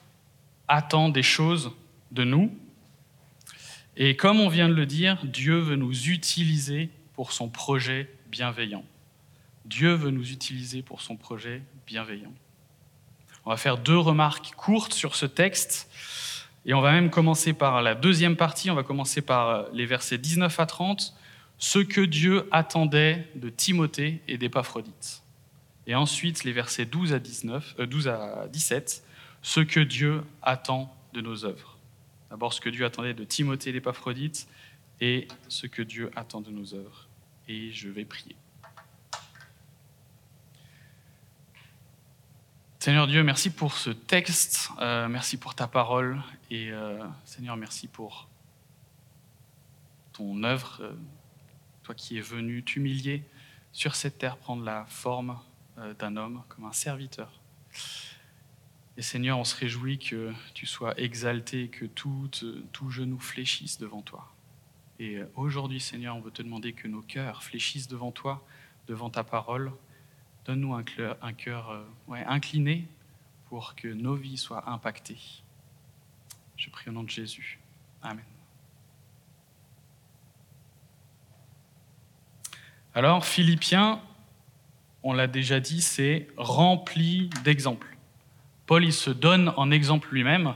attend 0.68 1.10
des 1.10 1.24
choses 1.24 1.72
de 2.12 2.24
nous. 2.24 2.56
Et 3.98 4.16
comme 4.16 4.40
on 4.40 4.48
vient 4.48 4.70
de 4.70 4.74
le 4.74 4.86
dire, 4.86 5.20
Dieu 5.26 5.60
veut 5.60 5.76
nous 5.76 6.10
utiliser 6.10 6.90
pour 7.14 7.34
son 7.34 7.50
projet 7.50 8.10
bienveillant. 8.28 8.86
Dieu 9.66 9.94
veut 9.94 10.12
nous 10.12 10.32
utiliser 10.32 10.82
pour 10.82 11.02
son 11.02 11.18
projet 11.18 11.62
bienveillant. 11.86 12.34
On 13.46 13.50
va 13.50 13.58
faire 13.58 13.78
deux 13.78 13.98
remarques 13.98 14.54
courtes 14.56 14.94
sur 14.94 15.16
ce 15.16 15.26
texte. 15.26 15.90
Et 16.66 16.74
on 16.74 16.82
va 16.82 16.92
même 16.92 17.10
commencer 17.10 17.54
par 17.54 17.82
la 17.82 17.96
deuxième 17.96 18.36
partie, 18.36 18.70
on 18.70 18.76
va 18.76 18.84
commencer 18.84 19.22
par 19.22 19.66
les 19.74 19.86
versets 19.86 20.20
19 20.20 20.60
à 20.60 20.66
30, 20.68 21.16
ce 21.58 21.80
que 21.80 22.02
Dieu 22.02 22.48
attendait 22.52 23.28
de 23.36 23.50
Timothée 23.50 24.22
et 24.28 24.38
d'Épaphrodite. 24.38 25.21
Et 25.88 25.96
ensuite 25.96 26.44
les 26.44 26.52
versets 26.52 26.86
12 26.86 27.14
à, 27.14 27.20
19, 27.20 27.78
12 27.80 28.08
à 28.08 28.48
17, 28.48 29.04
ce 29.42 29.60
que 29.60 29.80
Dieu 29.80 30.24
attend 30.42 30.96
de 31.14 31.22
nos 31.22 31.46
œuvres. 31.46 31.78
D'abord, 32.30 32.54
ce 32.54 32.62
que 32.62 32.70
Dieu 32.70 32.86
attendait 32.86 33.14
de 33.14 33.24
Timothée 33.24 33.72
et 33.72 33.74
d'Épaphrodite, 33.74 34.48
et 35.02 35.28
ce 35.48 35.68
que 35.68 35.82
Dieu 35.82 36.12
attend 36.16 36.42
de 36.42 36.52
nos 36.52 36.76
œuvres. 36.76 37.08
Et 37.48 37.72
je 37.72 37.90
vais 37.90 38.06
prier. 38.06 38.36
Seigneur 42.80 43.08
Dieu, 43.08 43.24
merci 43.24 43.52
pour 43.52 43.74
ce 43.74 43.90
texte, 43.92 44.70
euh, 44.80 45.08
merci 45.08 45.38
pour 45.38 45.54
ta 45.54 45.68
parole, 45.68 46.22
et 46.50 46.72
euh, 46.72 47.04
Seigneur, 47.26 47.56
merci 47.56 47.88
pour 47.88 48.28
ton 50.14 50.44
œuvre, 50.44 50.80
euh, 50.82 50.94
toi 51.84 51.94
qui 51.94 52.18
es 52.18 52.22
venu 52.22 52.64
t'humilier 52.64 53.24
sur 53.72 53.94
cette 53.94 54.18
terre, 54.18 54.38
prendre 54.38 54.64
la 54.64 54.86
forme 54.86 55.38
d'un 56.00 56.18
homme 56.18 56.44
comme 56.50 56.66
un 56.66 56.74
serviteur. 56.74 57.32
Et 58.98 59.02
Seigneur, 59.02 59.38
on 59.40 59.44
se 59.44 59.56
réjouit 59.56 60.00
que 60.00 60.34
tu 60.54 60.66
sois 60.66 61.00
exalté, 61.00 61.70
que 61.70 61.86
tout, 61.86 62.30
tout 62.72 62.90
genou 62.90 63.20
fléchisse 63.20 63.78
devant 63.78 64.02
toi. 64.02 64.32
Et 65.00 65.16
euh, 65.16 65.32
aujourd'hui, 65.36 65.80
Seigneur, 65.80 66.16
on 66.16 66.22
veut 66.22 66.32
te 66.32 66.42
demander 66.42 66.74
que 66.74 66.88
nos 66.88 67.02
cœurs 67.02 67.42
fléchissent 67.42 67.88
devant 67.88 68.12
toi, 68.12 68.46
devant 68.88 69.10
ta 69.10 69.24
parole. 69.24 69.72
Donne-nous 70.46 70.74
un 70.76 70.84
cœur, 70.84 71.18
un 71.22 71.34
cœur 71.34 71.72
euh, 71.72 71.84
incliné 72.28 72.88
pour 73.48 73.76
que 73.76 73.88
nos 73.88 74.16
vies 74.16 74.38
soient 74.38 74.70
impactées. 74.70 75.18
Je 76.58 76.70
prie 76.70 76.90
au 76.90 76.94
nom 76.94 77.04
de 77.04 77.10
Jésus. 77.10 77.60
Amen. 78.04 78.24
Alors, 82.94 83.26
Philippiens, 83.26 84.02
on 85.04 85.14
l'a 85.14 85.28
déjà 85.28 85.60
dit, 85.60 85.82
c'est 85.82 86.28
rempli 86.38 87.30
d'exemples. 87.44 87.88
Paul, 88.66 88.86
il 88.86 88.94
se 88.94 89.10
donne 89.10 89.52
en 89.58 89.72
exemple 89.72 90.10
lui-même. 90.12 90.56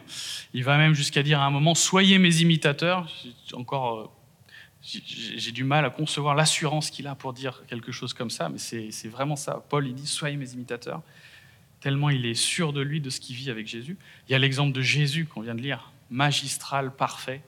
Il 0.54 0.64
va 0.64 0.78
même 0.78 0.94
jusqu'à 0.94 1.24
dire 1.24 1.42
à 1.42 1.46
un 1.46 1.50
moment, 1.50 1.76
soyez 1.76 2.18
mes 2.18 2.42
imitateurs. 2.42 3.12
Encore, 3.54 4.00
euh, 4.00 4.08
j'ai 4.82 5.52
du 5.52 5.64
mal 5.64 5.84
à 5.84 5.90
concevoir 5.90 6.36
l'assurance 6.36 6.92
qu'il 6.92 7.08
a 7.08 7.16
pour 7.16 7.34
dire 7.34 7.64
quelque 7.68 7.92
chose 7.92 8.14
comme 8.14 8.30
ça, 8.30 8.50
mais 8.50 8.60
c'est 8.60 9.08
vraiment 9.10 9.36
ça. 9.36 9.66
Paul, 9.70 9.88
il 9.88 9.96
dit, 9.96 10.08
soyez 10.08 10.38
mes 10.38 10.54
imitateurs, 10.54 11.02
tellement 11.82 12.10
il 12.10 12.26
est 12.26 12.36
sûr 12.36 12.72
de 12.72 12.82
lui, 12.82 13.02
de 13.02 13.10
ce 13.10 13.20
qu'il 13.20 13.36
vit 13.36 13.50
avec 13.50 13.68
Jésus. 13.68 13.98
Il 14.30 14.32
y 14.32 14.36
a 14.36 14.40
l'exemple 14.40 14.74
de 14.74 14.82
Jésus 14.82 15.26
qu'on 15.26 15.42
vient 15.42 15.56
de 15.56 15.62
lire, 15.62 15.92
magistral, 16.10 16.96
parfait. 16.96 17.42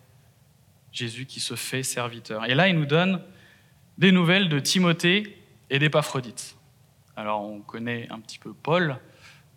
Jésus 0.91 1.27
qui 1.27 1.39
se 1.39 1.55
fait 1.55 1.83
serviteur. 1.83 2.45
Et 2.45 2.55
là, 2.55 2.67
il 2.67 2.75
nous 2.75 2.87
donne 2.87 3.21
des 3.99 4.11
nouvelles 4.11 4.49
de 4.49 4.59
Timothée 4.59 5.37
et 5.69 5.79
d'Épaphrodite. 5.79 6.56
Alors, 7.17 7.41
on 7.41 7.61
connaît 7.61 8.07
un 8.11 8.19
petit 8.19 8.37
peu 8.37 8.53
Paul, 8.53 8.99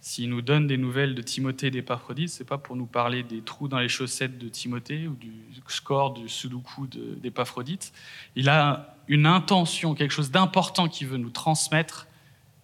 s'il 0.00 0.30
nous 0.30 0.40
donne 0.40 0.66
des 0.66 0.78
nouvelles 0.78 1.14
de 1.14 1.20
Timothée 1.20 1.66
et 1.66 1.70
d'Épaphrodite, 1.70 2.30
ce 2.30 2.42
n'est 2.42 2.46
pas 2.46 2.56
pour 2.56 2.74
nous 2.74 2.86
parler 2.86 3.22
des 3.22 3.42
trous 3.42 3.68
dans 3.68 3.78
les 3.78 3.90
chaussettes 3.90 4.38
de 4.38 4.48
Timothée 4.48 5.06
ou 5.06 5.14
du 5.14 5.30
score 5.68 6.14
du 6.14 6.26
Sudoku 6.26 6.86
d'Épaphrodite. 6.86 7.92
Il 8.34 8.48
a 8.48 8.96
une 9.08 9.26
intention, 9.26 9.94
quelque 9.94 10.12
chose 10.12 10.30
d'important 10.30 10.88
qu'il 10.88 11.06
veut 11.06 11.18
nous 11.18 11.28
transmettre 11.28 12.06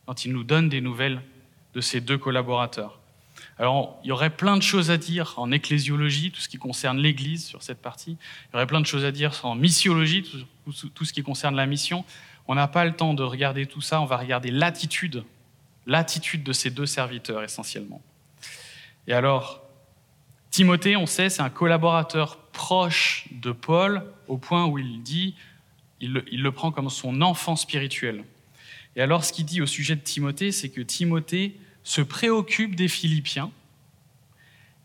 quand 0.07 0.25
il 0.25 0.33
nous 0.33 0.45
donne 0.45 0.71
des 0.71 0.81
nouvelles 0.81 1.21
de 1.75 1.83
ces 1.83 2.01
deux 2.01 2.17
collaborateurs. 2.17 2.99
Alors, 3.59 4.01
il 4.03 4.09
y 4.09 4.13
aurait 4.13 4.35
plein 4.35 4.57
de 4.57 4.63
choses 4.63 4.91
à 4.91 4.97
dire 4.97 5.35
en 5.37 5.53
ecclésiologie, 5.53 6.31
tout 6.31 6.41
ce 6.41 6.49
qui 6.49 6.57
concerne 6.57 6.97
l'Église 6.97 7.45
sur 7.45 7.63
cette 7.63 7.83
partie. 7.83 8.17
Il 8.49 8.55
y 8.55 8.57
aurait 8.57 8.67
plein 8.67 8.81
de 8.81 8.87
choses 8.87 9.05
à 9.05 9.13
dire 9.13 9.39
en 9.43 9.57
missiologie, 9.57 10.23
tout 10.95 11.05
ce 11.05 11.13
qui 11.13 11.23
concerne 11.23 11.55
la 11.55 11.67
mission. 11.67 12.07
On 12.49 12.55
n'a 12.55 12.69
pas 12.69 12.85
le 12.85 12.93
temps 12.93 13.15
de 13.15 13.23
regarder 13.23 13.67
tout 13.67 13.81
ça, 13.81 14.01
on 14.01 14.07
va 14.07 14.17
regarder 14.17 14.51
l'attitude 14.51 15.25
l'attitude 15.87 16.43
de 16.43 16.53
ces 16.53 16.71
deux 16.71 16.87
serviteurs 16.87 17.43
essentiellement. 17.43 18.03
Et 19.07 19.13
alors, 19.13 19.63
Timothée, 20.51 20.97
on 20.97 21.07
sait, 21.07 21.29
c'est 21.29 21.43
un 21.43 21.51
collaborateur 21.51 22.39
proche 22.53 23.29
de 23.31 23.53
Paul 23.53 24.03
au 24.27 24.37
point 24.37 24.67
où 24.67 24.79
il 24.79 25.03
dit, 25.03 25.35
il 26.01 26.13
le, 26.13 26.51
prend 26.51 26.73
comme 26.73 26.91
son 26.91 27.23
enfant 27.23 27.57
spirituel. 27.57 28.25
Et 28.97 29.03
alors, 29.03 29.25
ce 29.25 29.33
qu'il 29.33 29.45
dit 29.45 29.63
au 29.63 29.67
sujet 29.67 29.95
de 29.95 30.01
Timothée, 30.01 30.53
c'est 30.53 30.69
que 30.69 30.81
Timothée 30.81 31.57
se 31.85 32.01
préoccupe 32.01 32.75
des 32.75 32.89
Philippiens 32.89 33.51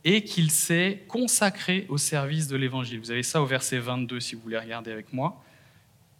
et 0.03 0.23
qu'il 0.23 0.51
s'est 0.51 1.03
consacré 1.07 1.85
au 1.89 1.97
service 1.97 2.47
de 2.47 2.55
l'Évangile. 2.55 2.99
Vous 2.99 3.11
avez 3.11 3.23
ça 3.23 3.41
au 3.41 3.45
verset 3.45 3.79
22 3.79 4.19
si 4.19 4.35
vous 4.35 4.41
voulez 4.41 4.57
regarder 4.57 4.91
avec 4.91 5.13
moi. 5.13 5.43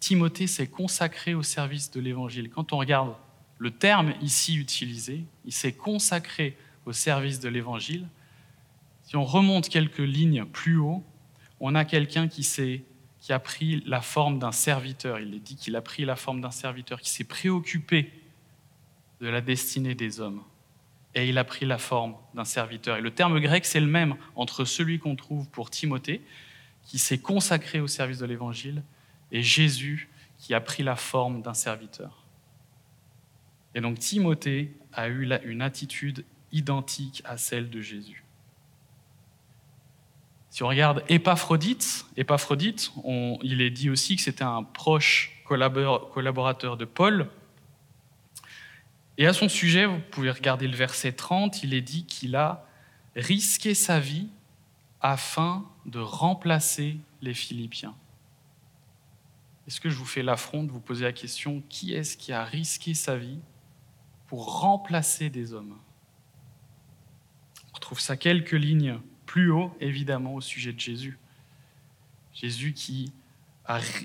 Timothée 0.02 0.48
s'est 0.48 0.66
consacré 0.66 1.32
au 1.32 1.44
service 1.44 1.92
de 1.92 2.00
l'Évangile. 2.00 2.50
Quand 2.50 2.72
on 2.72 2.78
regarde 2.78 3.14
le 3.58 3.70
terme 3.70 4.14
ici 4.20 4.56
utilisé, 4.56 5.24
il 5.44 5.52
s'est 5.52 5.74
consacré 5.74 6.56
au 6.86 6.92
service 6.92 7.38
de 7.38 7.48
l'Évangile. 7.48 8.08
Si 9.04 9.14
on 9.14 9.22
remonte 9.24 9.68
quelques 9.68 9.98
lignes 9.98 10.44
plus 10.44 10.76
haut, 10.76 11.04
on 11.60 11.76
a 11.76 11.84
quelqu'un 11.84 12.26
qui, 12.26 12.42
qui 13.20 13.32
a 13.32 13.38
pris 13.38 13.80
la 13.86 14.00
forme 14.00 14.40
d'un 14.40 14.50
serviteur. 14.50 15.20
Il 15.20 15.34
est 15.36 15.38
dit 15.38 15.54
qu'il 15.54 15.76
a 15.76 15.82
pris 15.82 16.04
la 16.04 16.16
forme 16.16 16.40
d'un 16.40 16.50
serviteur, 16.50 17.00
qui 17.00 17.10
s'est 17.10 17.22
préoccupé 17.22 18.10
de 19.20 19.28
la 19.28 19.40
destinée 19.40 19.94
des 19.94 20.18
hommes. 20.18 20.42
Et 21.14 21.28
il 21.28 21.38
a 21.38 21.44
pris 21.44 21.64
la 21.64 21.78
forme 21.78 22.16
d'un 22.34 22.44
serviteur. 22.44 22.96
Et 22.96 23.02
le 23.02 23.12
terme 23.12 23.38
grec, 23.38 23.64
c'est 23.64 23.78
le 23.78 23.86
même 23.86 24.16
entre 24.34 24.64
celui 24.64 24.98
qu'on 24.98 25.14
trouve 25.14 25.48
pour 25.50 25.70
Timothée, 25.70 26.22
qui 26.82 26.98
s'est 26.98 27.20
consacré 27.20 27.78
au 27.78 27.86
service 27.86 28.18
de 28.18 28.26
l'Évangile, 28.26 28.82
et 29.32 29.42
Jésus, 29.42 30.08
qui 30.38 30.54
a 30.54 30.60
pris 30.60 30.82
la 30.82 30.94
forme 30.94 31.42
d'un 31.42 31.54
serviteur. 31.54 32.24
Et 33.74 33.80
donc 33.80 33.98
Timothée 33.98 34.72
a 34.92 35.08
eu 35.08 35.28
une 35.44 35.62
attitude 35.62 36.24
identique 36.52 37.22
à 37.24 37.38
celle 37.38 37.70
de 37.70 37.80
Jésus. 37.80 38.24
Si 40.50 40.62
on 40.62 40.68
regarde 40.68 41.02
Épaphrodite, 41.08 42.04
Épaphrodite 42.16 42.92
il 43.42 43.62
est 43.62 43.70
dit 43.70 43.88
aussi 43.88 44.16
que 44.16 44.22
c'était 44.22 44.44
un 44.44 44.62
proche 44.62 45.42
collaborateur 45.46 46.76
de 46.76 46.84
Paul. 46.84 47.28
Et 49.16 49.26
à 49.26 49.32
son 49.32 49.48
sujet, 49.48 49.86
vous 49.86 50.00
pouvez 50.10 50.30
regarder 50.30 50.68
le 50.68 50.76
verset 50.76 51.12
30, 51.12 51.62
il 51.62 51.72
est 51.72 51.80
dit 51.80 52.04
qu'il 52.04 52.36
a 52.36 52.66
risqué 53.16 53.72
sa 53.72 53.98
vie 53.98 54.28
afin 55.00 55.64
de 55.86 56.00
remplacer 56.00 56.98
les 57.22 57.34
Philippiens. 57.34 57.94
Est-ce 59.66 59.80
que 59.80 59.90
je 59.90 59.96
vous 59.96 60.04
fais 60.04 60.22
l'affront 60.22 60.64
de 60.64 60.72
vous 60.72 60.80
poser 60.80 61.04
la 61.04 61.12
question, 61.12 61.62
qui 61.68 61.94
est-ce 61.94 62.16
qui 62.16 62.32
a 62.32 62.44
risqué 62.44 62.94
sa 62.94 63.16
vie 63.16 63.38
pour 64.26 64.60
remplacer 64.60 65.30
des 65.30 65.52
hommes? 65.52 65.78
On 67.70 67.74
retrouve 67.74 68.00
ça 68.00 68.16
quelques 68.16 68.52
lignes 68.52 68.98
plus 69.24 69.50
haut, 69.50 69.74
évidemment, 69.80 70.34
au 70.34 70.40
sujet 70.40 70.72
de 70.72 70.80
Jésus. 70.80 71.18
Jésus 72.34 72.72
qui 72.72 73.12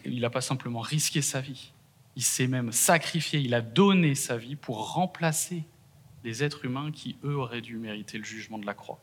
n'a 0.06 0.30
pas 0.30 0.42
simplement 0.42 0.80
risqué 0.80 1.22
sa 1.22 1.42
vie, 1.42 1.74
il 2.16 2.24
s'est 2.24 2.48
même 2.48 2.72
sacrifié, 2.72 3.40
il 3.40 3.54
a 3.54 3.62
donné 3.62 4.16
sa 4.16 4.38
vie 4.38 4.56
pour 4.56 4.94
remplacer 4.94 5.66
les 6.24 6.44
êtres 6.44 6.66
humains 6.66 6.92
qui, 6.92 7.18
eux, 7.24 7.36
auraient 7.36 7.62
dû 7.62 7.78
mériter 7.78 8.18
le 8.18 8.24
jugement 8.24 8.58
de 8.58 8.66
la 8.66 8.74
croix. 8.74 9.00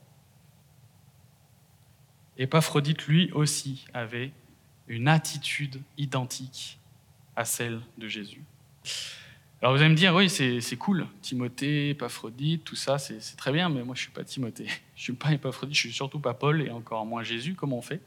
Épaphrodite, 2.36 3.06
lui 3.06 3.30
aussi, 3.32 3.86
avait 3.94 4.32
une 4.88 5.08
attitude 5.08 5.80
identique 5.98 6.78
à 7.36 7.44
celle 7.44 7.80
de 7.98 8.08
Jésus. 8.08 8.42
Alors 9.64 9.74
vous 9.74 9.80
allez 9.80 9.90
me 9.90 9.96
dire, 9.96 10.14
oui, 10.14 10.28
c'est 10.28 10.76
cool, 10.76 11.06
Timothée, 11.22 11.90
Épaphrodite, 11.90 12.64
tout 12.64 12.76
ça, 12.76 12.98
c'est 12.98 13.36
très 13.36 13.50
bien, 13.50 13.70
mais 13.70 13.82
moi 13.82 13.94
je 13.94 14.00
ne 14.00 14.04
suis 14.04 14.10
pas 14.10 14.22
Timothée, 14.22 14.66
je 14.94 15.00
ne 15.00 15.02
suis 15.02 15.12
pas 15.14 15.32
Épaphrodite, 15.32 15.74
je 15.74 15.80
suis 15.80 15.92
surtout 15.92 16.18
pas 16.18 16.34
Paul 16.34 16.60
et 16.60 16.70
encore 16.70 17.06
moins 17.06 17.22
Jésus, 17.22 17.54
comment 17.54 17.78
on 17.78 17.82
fait? 17.82 18.00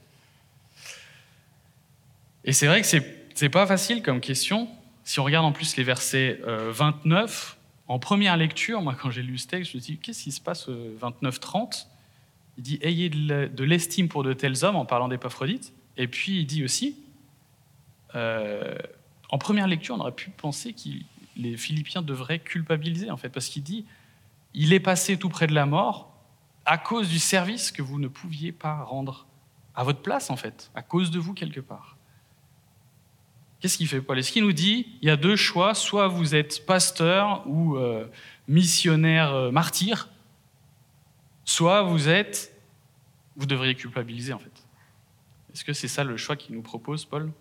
Et 2.44 2.54
c'est 2.54 2.68
vrai 2.68 2.82
que 2.82 2.88
ce 2.88 2.98
n'est 3.42 3.50
pas 3.50 3.66
facile 3.66 4.04
comme 4.04 4.22
question. 4.22 4.70
Si 5.04 5.20
on 5.20 5.24
regarde 5.24 5.46
en 5.46 5.52
plus 5.52 5.78
les 5.78 5.84
versets 5.84 6.40
29, 6.46 7.58
euh, 7.58 7.62
en 7.88 7.98
première 7.98 8.38
lecture, 8.38 8.82
moi 8.82 8.94
quand 8.94 9.10
j'ai 9.10 9.24
lu 9.24 9.38
ce 9.38 9.48
texte, 9.48 9.72
je 9.72 9.78
me 9.78 9.82
suis 9.82 9.94
dit, 9.94 10.00
qu'est-ce 10.00 10.24
qui 10.24 10.32
se 10.32 10.42
passe 10.42 10.70
29-30 10.70 11.88
Il 12.58 12.64
dit, 12.64 12.80
ayez 12.84 13.10
de 13.10 13.64
l'estime 13.64 14.10
pour 14.10 14.24
de 14.24 14.34
tels 14.34 14.64
hommes 14.64 14.76
en 14.76 14.86
parlant 14.86 15.08
d'Épaphrodite. 15.08 15.74
Et 15.98 16.08
puis 16.08 16.40
il 16.40 16.46
dit 16.46 16.64
aussi, 16.64 16.96
euh, 18.16 18.78
en 19.30 19.38
première 19.38 19.68
lecture, 19.68 19.96
on 19.96 20.00
aurait 20.00 20.12
pu 20.12 20.30
penser 20.30 20.74
qu'il 20.74 21.06
les 21.36 21.56
Philippiens 21.56 22.02
devraient 22.02 22.40
culpabiliser, 22.40 23.12
en 23.12 23.18
fait, 23.18 23.30
parce 23.30 23.48
qu'il 23.48 23.64
dit 23.64 23.86
il 24.54 24.74
est 24.74 24.80
passé 24.80 25.18
tout 25.18 25.30
près 25.30 25.48
de 25.48 25.54
la 25.54 25.66
mort 25.66 26.14
à 26.66 26.78
cause 26.78 27.10
du 27.10 27.20
service 27.20 27.72
que 27.72 27.82
vous 27.82 28.00
ne 28.00 28.08
pouviez 28.08 28.52
pas 28.52 28.84
rendre 28.84 29.28
à 29.76 29.84
votre 29.84 30.02
place, 30.02 30.30
en 30.30 30.36
fait, 30.36 30.72
à 30.74 30.82
cause 30.82 31.12
de 31.12 31.20
vous 31.20 31.34
quelque 31.34 31.60
part. 31.60 31.98
Qu'est-ce 33.60 33.78
qu'il 33.78 33.88
fait 33.88 34.02
Paul? 34.02 34.20
Est-ce 34.20 34.32
qu'il 34.32 34.44
nous 34.44 34.54
dit 34.54 34.88
il 35.02 35.08
y 35.08 35.12
a 35.12 35.18
deux 35.18 35.36
choix, 35.36 35.74
soit 35.74 36.08
vous 36.08 36.36
êtes 36.36 36.66
pasteur 36.66 37.44
ou 37.48 37.78
euh, 37.78 38.08
missionnaire 38.48 39.34
euh, 39.34 39.52
martyr, 39.52 40.10
soit 41.46 41.84
vous 41.84 42.10
êtes, 42.10 42.54
vous 43.36 43.46
devriez 43.46 43.76
culpabiliser 43.76 44.34
en 44.34 44.40
fait. 44.40 44.57
Est-ce 45.58 45.66
que 45.66 45.74
c'est 45.74 45.88
ça 45.88 46.04
le 46.04 46.18
choix 46.18 46.36
qu'il 46.36 46.54
nous 46.54 46.62
propose, 46.62 47.04
Paul? 47.06 47.32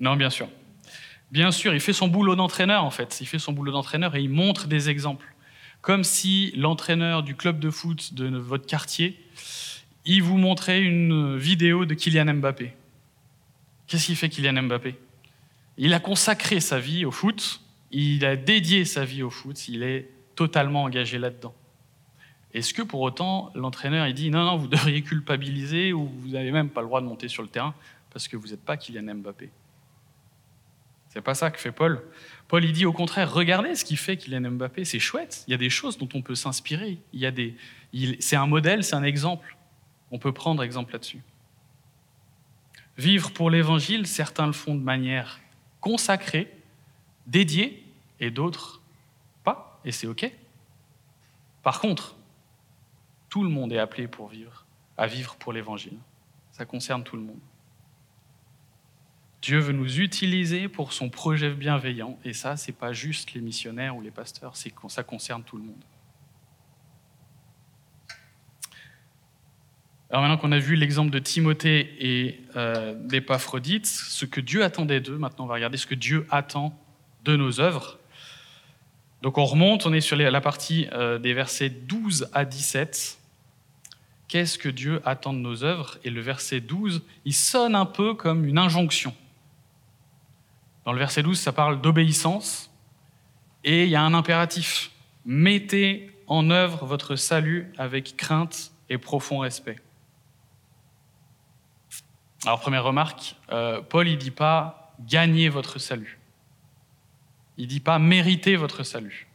Non, 0.00 0.16
bien 0.16 0.30
sûr. 0.30 0.48
Bien 1.30 1.50
sûr, 1.50 1.74
il 1.74 1.80
fait 1.80 1.92
son 1.92 2.08
boulot 2.08 2.34
d'entraîneur 2.34 2.84
en 2.84 2.90
fait. 2.90 3.18
Il 3.20 3.26
fait 3.26 3.38
son 3.38 3.52
boulot 3.52 3.70
d'entraîneur 3.70 4.14
et 4.16 4.22
il 4.22 4.30
montre 4.30 4.66
des 4.66 4.88
exemples. 4.88 5.34
Comme 5.82 6.04
si 6.04 6.52
l'entraîneur 6.56 7.22
du 7.22 7.36
club 7.36 7.60
de 7.60 7.68
foot 7.68 8.14
de 8.14 8.34
votre 8.34 8.64
quartier, 8.64 9.22
il 10.06 10.22
vous 10.22 10.38
montrait 10.38 10.80
une 10.80 11.36
vidéo 11.36 11.84
de 11.84 11.92
Kylian 11.92 12.32
Mbappé. 12.32 12.72
Qu'est-ce 13.86 14.06
qu'il 14.06 14.16
fait 14.16 14.30
Kylian 14.30 14.62
Mbappé? 14.62 14.98
Il 15.76 15.92
a 15.92 16.00
consacré 16.00 16.60
sa 16.60 16.78
vie 16.78 17.04
au 17.04 17.10
foot, 17.10 17.60
il 17.90 18.24
a 18.24 18.36
dédié 18.36 18.86
sa 18.86 19.04
vie 19.04 19.22
au 19.22 19.28
foot, 19.28 19.68
il 19.68 19.82
est 19.82 20.08
totalement 20.34 20.84
engagé 20.84 21.18
là-dedans. 21.18 21.54
Est-ce 22.54 22.72
que 22.72 22.82
pour 22.82 23.00
autant 23.00 23.50
l'entraîneur 23.54 24.06
il 24.06 24.14
dit 24.14 24.30
non 24.30 24.44
non 24.44 24.56
vous 24.56 24.68
devriez 24.68 25.02
culpabiliser 25.02 25.92
ou 25.92 26.06
vous 26.06 26.28
n'avez 26.28 26.52
même 26.52 26.70
pas 26.70 26.80
le 26.80 26.86
droit 26.86 27.00
de 27.00 27.06
monter 27.06 27.28
sur 27.28 27.42
le 27.42 27.48
terrain 27.48 27.74
parce 28.10 28.28
que 28.28 28.36
vous 28.36 28.48
n'êtes 28.48 28.64
pas 28.64 28.76
Kylian 28.76 29.14
Mbappé? 29.16 29.50
C'est 31.08 31.22
pas 31.22 31.34
ça 31.34 31.50
que 31.50 31.58
fait 31.58 31.72
Paul. 31.72 32.02
Paul, 32.48 32.64
il 32.64 32.72
dit 32.72 32.84
au 32.84 32.92
contraire, 32.92 33.32
regardez 33.32 33.74
ce 33.74 33.84
qu'il 33.84 33.96
fait 33.96 34.16
Kylian 34.16 34.50
Mbappé, 34.52 34.84
c'est 34.84 34.98
chouette. 34.98 35.44
Il 35.46 35.50
y 35.50 35.54
a 35.54 35.56
des 35.56 35.70
choses 35.70 35.96
dont 35.96 36.08
on 36.14 36.22
peut 36.22 36.34
s'inspirer. 36.34 36.98
Il 37.12 37.20
y 37.20 37.26
a 37.26 37.30
des, 37.30 37.56
c'est 38.20 38.36
un 38.36 38.46
modèle, 38.46 38.84
c'est 38.84 38.96
un 38.96 39.02
exemple. 39.02 39.56
On 40.10 40.18
peut 40.18 40.32
prendre 40.32 40.62
exemple 40.62 40.92
là-dessus. 40.92 41.22
Vivre 42.98 43.30
pour 43.32 43.50
l'Évangile, 43.50 44.06
certains 44.06 44.46
le 44.46 44.52
font 44.52 44.74
de 44.74 44.82
manière 44.82 45.40
consacrée, 45.80 46.50
dédiée, 47.26 47.84
et 48.20 48.30
d'autres 48.30 48.80
pas, 49.44 49.80
et 49.84 49.92
c'est 49.92 50.06
OK. 50.06 50.30
Par 51.62 51.80
contre, 51.80 52.15
tout 53.36 53.42
le 53.42 53.50
monde 53.50 53.70
est 53.70 53.78
appelé 53.78 54.08
pour 54.08 54.28
vivre, 54.28 54.64
à 54.96 55.06
vivre 55.06 55.36
pour 55.36 55.52
l'Évangile. 55.52 55.98
Ça 56.52 56.64
concerne 56.64 57.04
tout 57.04 57.16
le 57.16 57.22
monde. 57.22 57.40
Dieu 59.42 59.58
veut 59.58 59.74
nous 59.74 60.00
utiliser 60.00 60.70
pour 60.70 60.94
son 60.94 61.10
projet 61.10 61.50
bienveillant. 61.50 62.18
Et 62.24 62.32
ça, 62.32 62.56
ce 62.56 62.68
n'est 62.68 62.76
pas 62.78 62.94
juste 62.94 63.34
les 63.34 63.42
missionnaires 63.42 63.94
ou 63.94 64.00
les 64.00 64.10
pasteurs, 64.10 64.56
c'est 64.56 64.72
ça 64.88 65.02
concerne 65.02 65.42
tout 65.42 65.58
le 65.58 65.64
monde. 65.64 65.84
Alors 70.08 70.22
maintenant 70.22 70.38
qu'on 70.38 70.52
a 70.52 70.58
vu 70.58 70.74
l'exemple 70.74 71.10
de 71.10 71.18
Timothée 71.18 71.94
et 72.00 72.40
euh, 72.56 72.94
d'Épaphrodite, 72.94 73.84
ce 73.84 74.24
que 74.24 74.40
Dieu 74.40 74.64
attendait 74.64 75.02
d'eux, 75.02 75.18
maintenant 75.18 75.44
on 75.44 75.48
va 75.48 75.56
regarder 75.56 75.76
ce 75.76 75.86
que 75.86 75.94
Dieu 75.94 76.26
attend 76.30 76.74
de 77.24 77.36
nos 77.36 77.60
œuvres. 77.60 77.98
Donc 79.20 79.36
on 79.36 79.44
remonte, 79.44 79.84
on 79.84 79.92
est 79.92 80.00
sur 80.00 80.16
la 80.16 80.40
partie 80.40 80.88
euh, 80.94 81.18
des 81.18 81.34
versets 81.34 81.68
12 81.68 82.30
à 82.32 82.46
17. 82.46 83.18
Qu'est-ce 84.28 84.58
que 84.58 84.68
Dieu 84.68 85.00
attend 85.04 85.32
de 85.32 85.38
nos 85.38 85.62
œuvres? 85.62 85.98
Et 86.04 86.10
le 86.10 86.20
verset 86.20 86.60
12, 86.60 87.02
il 87.24 87.34
sonne 87.34 87.74
un 87.74 87.86
peu 87.86 88.14
comme 88.14 88.44
une 88.44 88.58
injonction. 88.58 89.14
Dans 90.84 90.92
le 90.92 90.98
verset 90.98 91.22
12, 91.22 91.38
ça 91.38 91.52
parle 91.52 91.80
d'obéissance 91.80 92.70
et 93.64 93.84
il 93.84 93.90
y 93.90 93.96
a 93.96 94.02
un 94.02 94.14
impératif. 94.14 94.90
mettez 95.24 96.12
en 96.28 96.50
œuvre 96.50 96.86
votre 96.86 97.16
salut 97.16 97.72
avec 97.78 98.16
crainte 98.16 98.72
et 98.88 98.98
profond 98.98 99.40
respect. 99.40 99.76
Alors 102.44 102.60
première 102.60 102.84
remarque, 102.84 103.34
euh, 103.50 103.80
Paul 103.82 104.06
il 104.08 104.18
dit 104.18 104.30
pas 104.30 104.94
gagnez 105.00 105.48
votre 105.48 105.78
salut. 105.78 106.18
Il 107.56 107.66
dit 107.66 107.80
pas 107.80 107.98
méritez 107.98 108.56
votre 108.56 108.84
salut. 108.84 109.26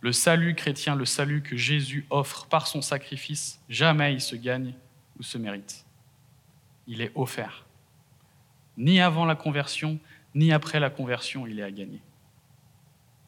Le 0.00 0.12
salut 0.12 0.54
chrétien, 0.54 0.94
le 0.94 1.04
salut 1.04 1.42
que 1.42 1.56
Jésus 1.56 2.06
offre 2.10 2.46
par 2.46 2.66
son 2.66 2.80
sacrifice, 2.80 3.60
jamais 3.68 4.14
il 4.14 4.20
se 4.20 4.34
gagne 4.34 4.74
ou 5.18 5.22
se 5.22 5.36
mérite. 5.36 5.84
Il 6.86 7.02
est 7.02 7.12
offert. 7.14 7.66
Ni 8.78 9.00
avant 9.00 9.26
la 9.26 9.34
conversion, 9.34 9.98
ni 10.34 10.52
après 10.52 10.80
la 10.80 10.88
conversion, 10.88 11.46
il 11.46 11.60
est 11.60 11.62
à 11.62 11.70
gagner. 11.70 12.00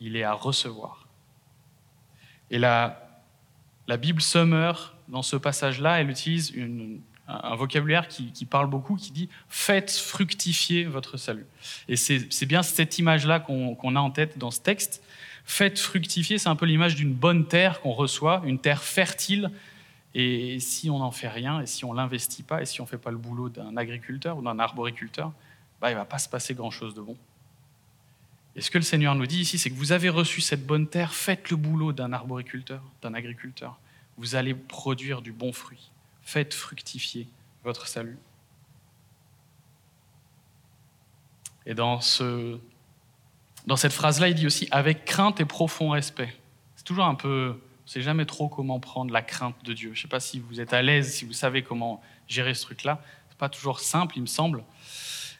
Il 0.01 0.17
est 0.17 0.23
à 0.23 0.33
recevoir. 0.33 1.07
Et 2.51 2.59
la, 2.59 3.23
la 3.87 3.97
Bible 3.97 4.23
Summer, 4.23 4.95
dans 5.09 5.23
ce 5.23 5.37
passage-là, 5.37 6.01
elle 6.01 6.11
utilise 6.11 6.55
un 7.29 7.55
vocabulaire 7.55 8.09
qui, 8.09 8.45
parle 8.45 8.69
beaucoup, 8.69 8.97
qui 8.97 9.13
dit 9.13 9.29
faites 9.49 9.91
fructifier 9.91 10.85
votre 10.85 11.17
salut. 11.17 11.47
Et 11.89 11.97
c'est 11.97 12.47
bien 12.47 12.63
cette 12.63 12.99
image-là 12.99 13.41
qu'on 13.41 13.97
a 13.97 14.01
en 14.01 14.11
tête 14.11 14.39
dans 14.39 14.51
ce 14.51 14.61
texte. 14.61 15.03
Faites 15.45 15.79
fructifier, 15.79 16.39
c'est 16.39 16.49
un 16.49 16.57
peu 16.57 16.67
l'image 16.67 16.95
d'une 16.95 17.13
bonne 17.13 17.47
terre 17.47 17.81
qu'on 17.81 17.93
reçoit, 17.93 18.43
une 18.45 18.59
terre 18.59 18.83
fertile. 18.83 19.51
Et 20.15 20.61
si 20.61 20.91
on 20.91 20.99
n'en 20.99 21.11
fait 21.11 21.29
rien, 21.29 21.61
et 21.61 21.67
si 21.67 21.85
on 21.85 21.93
l'investit 21.93 22.43
pas, 22.43 22.63
et 22.63 22.67
si 22.67 22.81
on 22.81 22.85
ne 22.85 22.89
fait 22.89 22.99
pas 22.99 23.11
le 23.11 23.17
boulot 23.17 23.49
d'un 23.49 23.77
agriculteur 23.77 24.37
ou 24.37 24.43
d'un 24.43 24.59
arboriculteur, 24.59 25.33
bah, 25.81 25.91
il 25.91 25.95
ne 25.95 25.99
va 25.99 26.05
pas 26.05 26.19
se 26.19 26.29
passer 26.29 26.55
grand-chose 26.55 26.95
de 26.95 27.01
bon. 27.01 27.17
Et 28.55 28.61
ce 28.61 28.71
que 28.71 28.79
le 28.79 28.85
Seigneur 28.85 29.15
nous 29.15 29.27
dit 29.27 29.41
ici, 29.41 29.59
c'est 29.59 29.71
que 29.71 29.75
vous 29.75 29.93
avez 29.93 30.11
reçu 30.11 30.43
cette 30.43 30.67
bonne 30.67 30.87
terre, 30.87 31.15
faites 31.15 31.51
le 31.51 31.57
boulot 31.57 31.93
d'un 31.93 32.13
arboriculteur, 32.13 32.83
d'un 33.01 33.15
agriculteur. 33.15 33.79
Vous 34.19 34.35
allez 34.35 34.55
produire 34.55 35.23
du 35.23 35.33
bon 35.33 35.53
fruit 35.53 35.91
faites 36.23 36.55
fructifier 36.55 37.29
votre 37.65 37.87
salut. 37.87 38.19
Et 41.67 41.75
dans, 41.75 42.01
ce, 42.01 42.59
dans 43.67 43.77
cette 43.77 43.93
phrase-là, 43.93 44.29
il 44.29 44.35
dit 44.35 44.47
aussi 44.47 44.69
avec 44.71 45.05
crainte 45.05 45.41
et 45.41 45.45
profond 45.45 45.91
respect. 45.91 46.35
C'est 46.77 46.85
toujours 46.85 47.05
un 47.05 47.15
peu, 47.15 47.51
on 47.51 47.85
ne 47.85 47.91
sait 47.91 48.03
jamais 48.03 48.27
trop 48.27 48.49
comment 48.49 48.81
prendre 48.81 49.13
la 49.13 49.23
crainte 49.23 49.57
de 49.65 49.73
Dieu. 49.73 49.91
Je 49.95 49.99
ne 49.99 50.03
sais 50.03 50.09
pas 50.09 50.21
si 50.21 50.41
vous 50.41 50.61
êtes 50.61 50.73
à 50.73 50.83
l'aise, 50.83 51.15
si 51.15 51.25
vous 51.25 51.33
savez 51.33 51.63
comment 51.63 52.03
gérer 52.27 52.55
ce 52.55 52.63
truc-là. 52.63 53.01
Ce 53.29 53.35
n'est 53.35 53.39
pas 53.39 53.49
toujours 53.49 53.81
simple, 53.81 54.17
il 54.17 54.23
me 54.23 54.27
semble. 54.27 54.65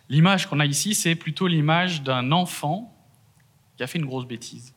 L'image 0.09 0.47
qu'on 0.47 0.61
a 0.61 0.67
ici, 0.67 0.95
c'est 0.95 1.15
plutôt 1.15 1.47
l'image 1.47 2.03
d'un 2.03 2.33
enfant 2.33 2.95
qui 3.77 3.83
a 3.83 3.87
fait 3.87 3.99
une 3.99 4.07
grosse 4.07 4.27
bêtise. 4.27 4.75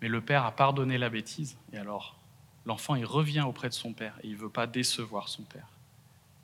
Mais 0.00 0.08
le 0.08 0.20
père 0.20 0.44
a 0.44 0.52
pardonné 0.52 0.98
la 0.98 1.10
bêtise, 1.10 1.56
et 1.72 1.78
alors 1.78 2.16
l'enfant 2.66 2.94
il 2.94 3.04
revient 3.04 3.42
auprès 3.42 3.68
de 3.68 3.74
son 3.74 3.92
père 3.92 4.18
et 4.22 4.28
il 4.28 4.32
ne 4.32 4.38
veut 4.38 4.50
pas 4.50 4.66
décevoir 4.66 5.28
son 5.28 5.42
père. 5.42 5.68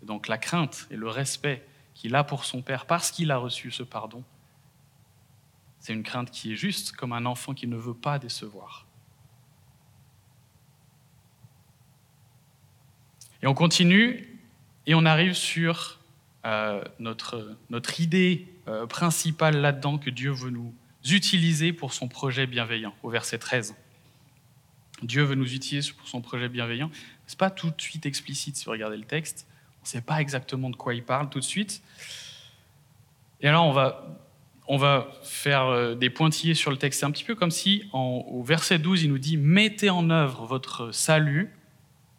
donc 0.02 0.28
la 0.28 0.38
crainte 0.38 0.86
et 0.90 0.96
le 0.96 1.08
respect 1.08 1.66
qu'il 1.94 2.14
a 2.14 2.24
pour 2.24 2.44
son 2.44 2.62
père 2.62 2.86
parce 2.86 3.10
qu'il 3.10 3.30
a 3.30 3.36
reçu 3.36 3.70
ce 3.70 3.82
pardon, 3.82 4.22
c'est 5.80 5.94
une 5.94 6.02
crainte 6.02 6.30
qui 6.30 6.52
est 6.52 6.56
juste 6.56 6.92
comme 6.92 7.12
un 7.12 7.26
enfant 7.26 7.54
qui 7.54 7.66
ne 7.66 7.76
veut 7.76 7.94
pas 7.94 8.18
décevoir. 8.18 8.86
Et 13.42 13.46
on 13.46 13.54
continue 13.54 14.38
et 14.86 14.94
on 14.94 15.06
arrive 15.06 15.32
sur 15.32 15.98
euh, 16.44 16.84
notre, 16.98 17.56
notre 17.70 18.00
idée 18.00 18.46
euh, 18.68 18.86
principale 18.86 19.56
là-dedans 19.56 19.98
que 19.98 20.10
Dieu 20.10 20.30
veut 20.30 20.50
nous 20.50 20.74
utiliser 21.08 21.72
pour 21.72 21.94
son 21.94 22.08
projet 22.08 22.46
bienveillant, 22.46 22.94
au 23.02 23.08
verset 23.08 23.38
13. 23.38 23.74
Dieu 25.02 25.22
veut 25.22 25.34
nous 25.34 25.54
utiliser 25.54 25.92
pour 25.92 26.06
son 26.06 26.20
projet 26.20 26.50
bienveillant. 26.50 26.90
Ce 27.26 27.32
n'est 27.32 27.38
pas 27.38 27.50
tout 27.50 27.70
de 27.70 27.80
suite 27.80 28.04
explicite 28.04 28.56
si 28.56 28.66
vous 28.66 28.72
regardez 28.72 28.98
le 28.98 29.04
texte. 29.04 29.46
On 29.78 29.84
ne 29.84 29.88
sait 29.88 30.02
pas 30.02 30.20
exactement 30.20 30.68
de 30.68 30.76
quoi 30.76 30.92
il 30.92 31.02
parle 31.02 31.30
tout 31.30 31.40
de 31.40 31.44
suite. 31.44 31.82
Et 33.40 33.48
alors, 33.48 33.66
on 33.66 33.72
va, 33.72 34.20
on 34.72 34.76
va 34.76 35.09
faire 35.24 35.64
euh, 35.64 35.96
des 35.96 36.11
pointillés 36.11 36.54
sur 36.54 36.70
le 36.70 36.76
texte. 36.76 37.00
C'est 37.00 37.06
un 37.06 37.11
petit 37.11 37.24
peu 37.24 37.35
comme 37.35 37.50
si, 37.50 37.83
au 37.92 38.40
verset 38.44 38.78
12, 38.78 39.02
il 39.02 39.11
nous 39.11 39.18
dit 39.18 39.37
Mettez 39.37 39.90
en 39.90 40.11
œuvre 40.11 40.46
votre 40.46 40.92
salut, 40.92 41.52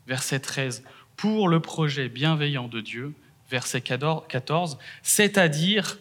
verset 0.05 0.41
13, 0.41 0.83
pour 1.15 1.47
le 1.47 1.61
projet 1.61 2.09
bienveillant 2.09 2.67
de 2.67 2.81
Dieu, 2.81 3.13
verset 3.49 3.79
14, 3.79 4.77
c'est-à-dire, 5.01 5.97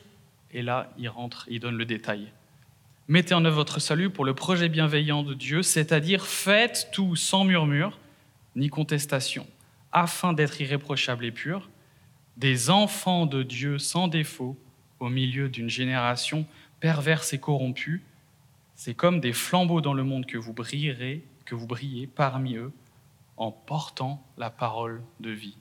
et 0.52 0.62
là, 0.62 0.92
il 0.98 1.08
rentre, 1.08 1.46
il 1.48 1.60
donne 1.60 1.76
le 1.76 1.84
détail 1.84 2.32
Mettez 3.06 3.34
en 3.34 3.44
œuvre 3.44 3.56
votre 3.56 3.80
salut 3.80 4.10
pour 4.10 4.24
le 4.24 4.34
projet 4.34 4.68
bienveillant 4.68 5.22
de 5.22 5.34
Dieu, 5.34 5.62
c'est-à-dire 5.62 6.26
faites 6.26 6.88
tout 6.92 7.14
sans 7.14 7.44
murmure 7.44 7.96
ni 8.56 8.70
contestation, 8.70 9.46
afin 9.92 10.32
d'être 10.32 10.60
irréprochables 10.60 11.24
et 11.24 11.30
purs, 11.30 11.70
des 12.36 12.70
enfants 12.70 13.26
de 13.26 13.44
Dieu 13.44 13.78
sans 13.78 14.08
défaut 14.08 14.58
au 15.00 15.08
milieu 15.08 15.48
d'une 15.48 15.68
génération 15.68 16.46
perverse 16.78 17.32
et 17.32 17.40
corrompue. 17.40 18.04
C'est 18.74 18.94
comme 18.94 19.20
des 19.20 19.32
flambeaux 19.32 19.80
dans 19.80 19.94
le 19.94 20.04
monde 20.04 20.26
que 20.26 20.38
vous 20.38 20.52
brillez 20.52 22.06
parmi 22.06 22.54
eux 22.54 22.72
en 23.36 23.50
portant 23.50 24.22
la 24.38 24.50
parole 24.50 25.02
de 25.18 25.30
vie. 25.30 25.56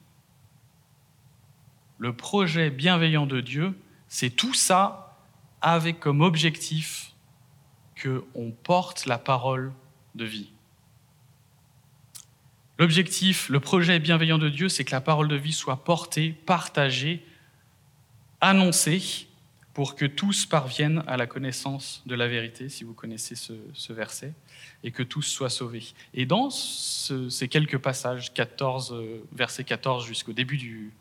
Le 1.98 2.14
projet 2.14 2.70
bienveillant 2.70 3.26
de 3.26 3.40
Dieu, 3.40 3.78
c'est 4.08 4.30
tout 4.30 4.54
ça 4.54 5.18
avec 5.60 6.00
comme 6.00 6.20
objectif 6.20 7.12
qu'on 8.02 8.50
porte 8.50 9.06
la 9.06 9.18
parole 9.18 9.72
de 10.14 10.24
vie. 10.24 10.52
L'objectif, 12.78 13.50
le 13.50 13.60
projet 13.60 13.98
bienveillant 13.98 14.38
de 14.38 14.48
Dieu, 14.48 14.70
c'est 14.70 14.84
que 14.84 14.92
la 14.92 15.02
parole 15.02 15.28
de 15.28 15.36
vie 15.36 15.52
soit 15.52 15.84
portée, 15.84 16.32
partagée, 16.32 17.22
annoncée, 18.40 19.28
pour 19.74 19.94
que 19.94 20.04
tous 20.04 20.46
parviennent 20.46 21.02
à 21.06 21.16
la 21.16 21.26
connaissance 21.26 22.02
de 22.06 22.14
la 22.14 22.26
vérité, 22.26 22.68
si 22.68 22.84
vous 22.84 22.94
connaissez 22.94 23.34
ce, 23.34 23.92
verset, 23.92 24.34
et 24.82 24.90
que 24.90 25.02
tous 25.02 25.22
soient 25.22 25.50
sauvés. 25.50 25.84
Et 26.12 26.26
dans 26.26 26.50
ces 26.50 27.48
quelques 27.48 27.78
passages, 27.78 28.34
14, 28.34 28.92
euh, 28.92 29.24
verset 29.32 29.64
14 29.64 30.06
jusqu'au 30.06 30.32
début 30.32 30.56
du, 30.56 30.92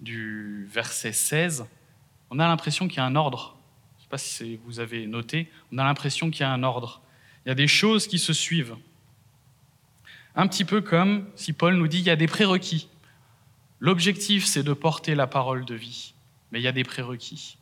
du 0.00 0.68
verset 0.70 1.12
16, 1.12 1.66
on 2.30 2.38
a 2.38 2.46
l'impression 2.46 2.88
qu'il 2.88 2.98
y 2.98 3.00
a 3.00 3.04
un 3.04 3.16
ordre 3.16 3.58
sais 4.08 4.10
pas 4.10 4.18
si 4.18 4.58
vous 4.64 4.80
avez 4.80 5.06
noté, 5.06 5.50
on 5.70 5.78
a 5.78 5.84
l'impression 5.84 6.30
qu'il 6.30 6.40
y 6.40 6.44
a 6.44 6.50
un 6.50 6.62
ordre. 6.62 7.02
Il 7.44 7.50
y 7.50 7.52
a 7.52 7.54
des 7.54 7.68
choses 7.68 8.06
qui 8.06 8.18
se 8.18 8.32
suivent. 8.32 8.76
Un 10.34 10.46
petit 10.46 10.64
peu 10.64 10.80
comme 10.80 11.26
si 11.34 11.52
Paul 11.52 11.76
nous 11.76 11.88
dit 11.88 11.98
il 11.98 12.06
y 12.06 12.10
a 12.10 12.16
des 12.16 12.26
prérequis. 12.26 12.88
L'objectif, 13.80 14.46
c'est 14.46 14.62
de 14.62 14.72
porter 14.72 15.14
la 15.14 15.26
parole 15.26 15.64
de 15.64 15.74
vie, 15.74 16.14
mais 16.50 16.60
il 16.60 16.62
y 16.62 16.68
a 16.68 16.72
des 16.72 16.84
prérequis. 16.84 17.58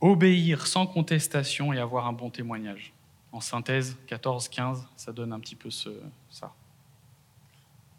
Obéir 0.00 0.66
sans 0.66 0.86
contestation 0.86 1.72
et 1.72 1.78
avoir 1.78 2.06
un 2.06 2.12
bon 2.12 2.30
témoignage. 2.30 2.92
En 3.32 3.40
synthèse, 3.40 3.96
14-15, 4.08 4.84
ça 4.96 5.12
donne 5.12 5.32
un 5.32 5.40
petit 5.40 5.56
peu 5.56 5.70
ce, 5.70 5.90
ça. 6.30 6.52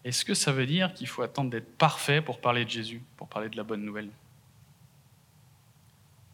Est-ce 0.04 0.24
que 0.24 0.36
ça 0.36 0.52
veut 0.52 0.68
dire 0.68 0.94
qu'il 0.94 1.08
faut 1.08 1.24
attendre 1.24 1.50
d'être 1.50 1.78
parfait 1.78 2.22
pour 2.22 2.40
parler 2.40 2.64
de 2.64 2.70
Jésus, 2.70 3.02
pour 3.18 3.28
parler 3.28 3.50
de 3.50 3.58
la 3.58 3.64
bonne 3.64 3.84
nouvelle? 3.84 4.10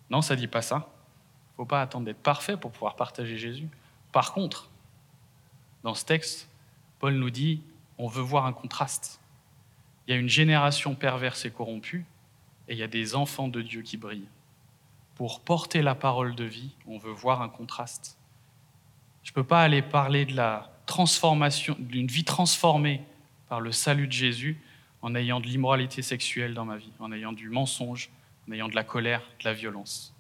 Non, 0.10 0.22
ça 0.22 0.36
ne 0.36 0.40
dit 0.40 0.48
pas 0.48 0.62
ça. 0.62 0.76
Il 0.76 1.54
ne 1.54 1.56
faut 1.58 1.66
pas 1.66 1.82
attendre 1.82 2.06
d'être 2.06 2.22
parfait 2.22 2.58
pour 2.58 2.72
pouvoir 2.72 2.98
partager 2.98 3.38
Jésus. 3.38 3.70
Par 4.12 4.34
contre, 4.34 4.70
dans 5.84 5.96
ce 5.96 6.04
texte, 6.04 6.50
Paul 7.00 7.14
nous 7.14 7.30
dit, 7.30 7.64
on 7.98 8.08
veut 8.08 8.22
voir 8.22 8.46
un 8.46 8.54
contraste. 8.54 9.22
Il 10.06 10.12
y 10.12 10.18
a 10.18 10.20
une 10.20 10.30
génération 10.30 10.94
perverse 10.94 11.46
et 11.46 11.52
corrompue, 11.52 12.06
et 12.68 12.74
il 12.74 12.78
y 12.78 12.84
a 12.84 12.88
des 12.88 13.16
enfants 13.16 13.48
de 13.48 13.62
Dieu 13.62 13.82
qui 13.84 13.96
brillent. 13.96 14.28
Pour 15.22 15.42
porter 15.42 15.84
la 15.84 15.94
parole 15.94 16.34
de 16.34 16.46
vie, 16.46 16.72
on 16.88 16.98
veut 16.98 17.12
voir 17.12 17.44
un 17.44 17.50
contraste. 17.50 18.18
Je 19.22 19.30
ne 19.30 19.36
peux 19.36 19.44
pas 19.44 19.62
aller 19.62 19.84
parler 19.84 20.26
de 20.26 20.36
la 20.36 20.72
transformation, 20.88 21.76
d'une 21.78 22.08
vie 22.08 22.24
transformée 22.24 23.04
par 23.48 23.62
le 23.62 23.72
salut 23.72 24.08
de 24.08 24.12
Jésus 24.12 24.60
en 25.04 25.14
ayant 25.14 25.40
de 25.40 25.46
l'immoralité 25.46 26.02
sexuelle 26.02 26.56
dans 26.56 26.66
ma 26.66 26.78
vie, 26.78 26.92
en 26.98 27.12
ayant 27.12 27.34
du 27.34 27.50
mensonge, 27.50 28.10
en 28.50 28.52
ayant 28.52 28.68
de 28.68 28.74
la 28.74 28.84
colère, 28.84 29.22
de 29.38 29.46
la 29.46 29.54
violence. 29.54 30.12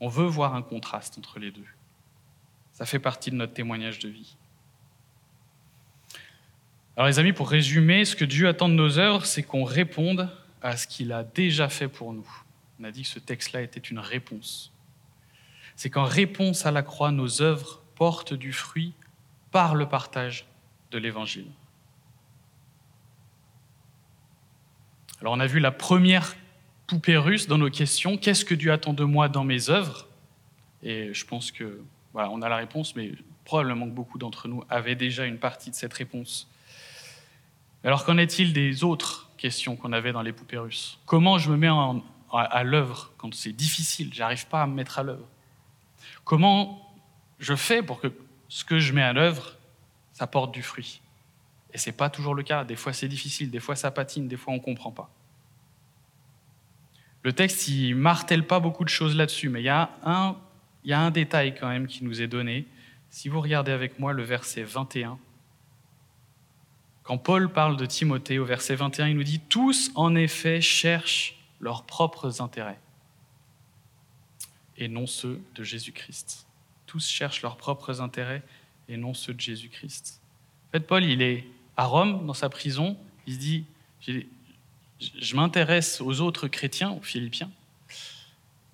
On 0.00 0.08
veut 0.08 0.26
voir 0.26 0.54
un 0.54 0.60
contraste 0.60 1.16
entre 1.16 1.38
les 1.38 1.50
deux. 1.50 1.64
Ça 2.72 2.84
fait 2.84 2.98
partie 2.98 3.30
de 3.30 3.36
notre 3.36 3.54
témoignage 3.54 4.00
de 4.00 4.10
vie. 4.10 4.36
Alors 6.98 7.06
les 7.06 7.18
amis, 7.18 7.32
pour 7.32 7.48
résumer, 7.48 8.04
ce 8.04 8.16
que 8.16 8.26
Dieu 8.26 8.48
attend 8.48 8.68
de 8.68 8.74
nos 8.74 8.98
œuvres, 8.98 9.24
c'est 9.24 9.44
qu'on 9.44 9.64
réponde 9.64 10.28
à 10.60 10.76
ce 10.76 10.86
qu'il 10.86 11.10
a 11.10 11.24
déjà 11.24 11.70
fait 11.70 11.88
pour 11.88 12.12
nous. 12.12 12.43
On 12.84 12.86
a 12.86 12.90
dit 12.90 13.00
que 13.00 13.08
ce 13.08 13.18
texte-là 13.18 13.62
était 13.62 13.80
une 13.80 13.98
réponse. 13.98 14.70
C'est 15.74 15.88
qu'en 15.88 16.04
réponse 16.04 16.66
à 16.66 16.70
la 16.70 16.82
croix, 16.82 17.12
nos 17.12 17.40
œuvres 17.40 17.80
portent 17.94 18.34
du 18.34 18.52
fruit 18.52 18.92
par 19.52 19.74
le 19.74 19.88
partage 19.88 20.44
de 20.90 20.98
l'Évangile. 20.98 21.46
Alors 25.22 25.32
on 25.32 25.40
a 25.40 25.46
vu 25.46 25.60
la 25.60 25.70
première 25.70 26.36
poupée 26.86 27.16
russe 27.16 27.46
dans 27.46 27.56
nos 27.56 27.70
questions, 27.70 28.18
qu'est-ce 28.18 28.44
que 28.44 28.54
Dieu 28.54 28.70
attend 28.70 28.92
de 28.92 29.04
moi 29.04 29.30
dans 29.30 29.44
mes 29.44 29.70
œuvres? 29.70 30.06
Et 30.82 31.14
je 31.14 31.24
pense 31.24 31.52
que 31.52 31.80
Voilà, 32.12 32.30
on 32.30 32.42
a 32.42 32.48
la 32.48 32.56
réponse, 32.56 32.94
mais 32.94 33.12
probablement 33.44 33.86
que 33.86 33.92
beaucoup 33.92 34.18
d'entre 34.18 34.46
nous 34.46 34.62
avaient 34.68 34.94
déjà 34.94 35.24
une 35.24 35.38
partie 35.38 35.70
de 35.70 35.74
cette 35.74 35.94
réponse. 35.94 36.48
Alors 37.82 38.04
qu'en 38.04 38.18
est-il 38.18 38.52
des 38.52 38.84
autres 38.84 39.30
questions 39.36 39.74
qu'on 39.74 39.92
avait 39.92 40.12
dans 40.12 40.22
les 40.22 40.32
poupées 40.32 40.58
russes? 40.58 40.98
Comment 41.06 41.38
je 41.38 41.50
me 41.50 41.56
mets 41.56 41.70
à, 42.36 42.62
l'œuvre 42.64 43.12
quand 43.16 43.32
c'est 43.34 43.52
difficile, 43.52 44.12
j'arrive 44.12 44.46
pas 44.46 44.62
à 44.62 44.66
me 44.66 44.74
mettre 44.74 44.98
à 44.98 45.02
l'œuvre 45.02 45.26
Comment 46.24 46.80
je 47.38 47.54
fais 47.54 47.82
pour 47.82 48.00
que 48.00 48.08
ce 48.48 48.64
que 48.64 48.78
je 48.78 48.92
mets 48.92 49.02
à 49.02 49.12
l'œuvre, 49.12 49.56
ça 50.12 50.26
porte 50.26 50.52
du 50.52 50.62
fruit? 50.62 51.00
Et 51.72 51.78
c'est 51.78 51.92
pas 51.92 52.08
toujours 52.08 52.34
le 52.34 52.42
cas. 52.42 52.64
Des 52.64 52.76
fois 52.76 52.92
c'est 52.92 53.08
difficile, 53.08 53.50
des 53.50 53.60
fois 53.60 53.76
ça 53.76 53.90
patine, 53.90 54.28
des 54.28 54.36
fois 54.36 54.52
on 54.52 54.60
comprend 54.60 54.90
pas. 54.90 55.10
Le 57.22 57.32
texte, 57.32 57.68
il 57.68 57.94
martèle 57.94 58.46
pas 58.46 58.60
beaucoup 58.60 58.84
de 58.84 58.90
choses 58.90 59.16
là-dessus, 59.16 59.48
mais 59.48 59.62
il 59.62 59.64
y, 59.64 59.70
a 59.70 59.90
un, 60.04 60.36
il 60.84 60.90
y 60.90 60.92
a 60.92 61.00
un 61.00 61.10
détail 61.10 61.54
quand 61.54 61.68
même 61.68 61.86
qui 61.86 62.04
nous 62.04 62.20
est 62.20 62.26
donné. 62.26 62.66
Si 63.08 63.30
vous 63.30 63.40
regardez 63.40 63.72
avec 63.72 63.98
moi 63.98 64.12
le 64.12 64.22
verset 64.22 64.62
21, 64.62 65.18
quand 67.02 67.16
Paul 67.16 67.50
parle 67.50 67.76
de 67.76 67.86
Timothée 67.86 68.38
au 68.38 68.44
verset 68.44 68.76
21, 68.76 69.08
il 69.08 69.16
nous 69.16 69.24
dit 69.24 69.40
Tous 69.40 69.90
en 69.94 70.14
effet 70.14 70.60
cherchent 70.60 71.43
leurs 71.64 71.84
propres 71.84 72.42
intérêts 72.42 72.78
et 74.76 74.86
non 74.86 75.06
ceux 75.06 75.40
de 75.54 75.64
Jésus-Christ. 75.64 76.46
Tous 76.86 77.08
cherchent 77.08 77.40
leurs 77.40 77.56
propres 77.56 78.02
intérêts 78.02 78.42
et 78.88 78.98
non 78.98 79.14
ceux 79.14 79.32
de 79.32 79.40
Jésus-Christ. 79.40 80.20
En 80.68 80.72
fait, 80.72 80.80
Paul, 80.80 81.04
il 81.04 81.22
est 81.22 81.46
à 81.78 81.86
Rome, 81.86 82.26
dans 82.26 82.34
sa 82.34 82.50
prison, 82.50 82.98
il 83.26 83.34
se 83.34 83.38
dit 83.38 83.64
je 85.00 85.36
m'intéresse 85.36 86.02
aux 86.02 86.20
autres 86.20 86.48
chrétiens, 86.48 86.90
aux 86.90 87.02
Philippiens, 87.02 87.50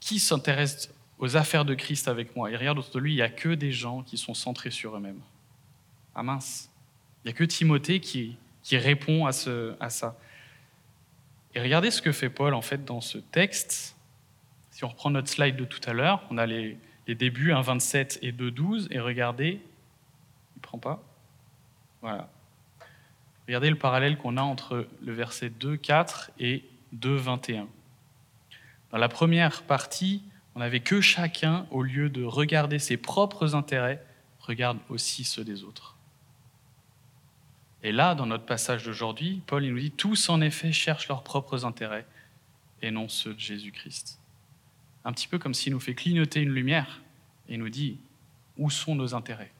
qui 0.00 0.18
s'intéressent 0.18 0.90
aux 1.18 1.36
affaires 1.36 1.64
de 1.64 1.74
Christ 1.74 2.08
avec 2.08 2.34
moi. 2.34 2.50
Il 2.50 2.56
regarde 2.56 2.78
autour 2.78 2.94
de 2.94 2.98
lui, 2.98 3.12
il 3.12 3.16
n'y 3.16 3.22
a 3.22 3.28
que 3.28 3.50
des 3.50 3.70
gens 3.70 4.02
qui 4.02 4.18
sont 4.18 4.34
centrés 4.34 4.72
sur 4.72 4.96
eux-mêmes. 4.96 5.20
Ah 6.16 6.24
mince, 6.24 6.70
il 7.24 7.28
n'y 7.28 7.34
a 7.34 7.36
que 7.36 7.44
Timothée 7.44 8.00
qui, 8.00 8.36
qui 8.64 8.76
répond 8.76 9.26
à, 9.26 9.32
ce, 9.32 9.76
à 9.78 9.90
ça. 9.90 10.18
Et 11.54 11.60
regardez 11.60 11.90
ce 11.90 12.00
que 12.02 12.12
fait 12.12 12.30
Paul 12.30 12.54
en 12.54 12.62
fait 12.62 12.84
dans 12.84 13.00
ce 13.00 13.18
texte. 13.18 13.96
Si 14.70 14.84
on 14.84 14.88
reprend 14.88 15.10
notre 15.10 15.28
slide 15.28 15.56
de 15.56 15.64
tout 15.64 15.80
à 15.88 15.92
l'heure, 15.92 16.22
on 16.30 16.38
a 16.38 16.46
les, 16.46 16.78
les 17.06 17.14
débuts 17.14 17.52
1.27 17.52 18.18
et 18.22 18.32
2.12, 18.32 18.86
et 18.90 19.00
regardez, 19.00 19.60
il 20.56 20.60
prend 20.60 20.78
pas. 20.78 21.02
Voilà. 22.02 22.30
Regardez 23.46 23.68
le 23.68 23.76
parallèle 23.76 24.16
qu'on 24.16 24.36
a 24.36 24.42
entre 24.42 24.86
le 25.02 25.12
verset 25.12 25.50
2.4 25.50 26.30
et 26.38 26.64
2.21. 26.96 27.66
Dans 28.92 28.98
la 28.98 29.08
première 29.08 29.62
partie, 29.62 30.22
on 30.54 30.60
n'avait 30.60 30.80
que 30.80 31.00
chacun, 31.00 31.66
au 31.70 31.82
lieu 31.82 32.10
de 32.10 32.22
regarder 32.22 32.78
ses 32.78 32.96
propres 32.96 33.54
intérêts, 33.54 34.04
regarde 34.40 34.78
aussi 34.88 35.24
ceux 35.24 35.44
des 35.44 35.64
autres. 35.64 35.96
Et 37.82 37.92
là, 37.92 38.14
dans 38.14 38.26
notre 38.26 38.44
passage 38.44 38.84
d'aujourd'hui, 38.84 39.42
Paul 39.46 39.64
il 39.64 39.72
nous 39.72 39.80
dit 39.80 39.90
Tous 39.90 40.28
en 40.28 40.40
effet 40.40 40.72
cherchent 40.72 41.08
leurs 41.08 41.22
propres 41.22 41.64
intérêts 41.64 42.06
et 42.82 42.90
non 42.90 43.08
ceux 43.08 43.34
de 43.34 43.40
Jésus-Christ. 43.40 44.20
Un 45.04 45.12
petit 45.12 45.28
peu 45.28 45.38
comme 45.38 45.54
s'il 45.54 45.72
nous 45.72 45.80
fait 45.80 45.94
clignoter 45.94 46.42
une 46.42 46.50
lumière 46.50 47.00
et 47.48 47.56
nous 47.56 47.70
dit 47.70 47.98
Où 48.58 48.68
sont 48.68 48.94
nos 48.94 49.14
intérêts? 49.14 49.52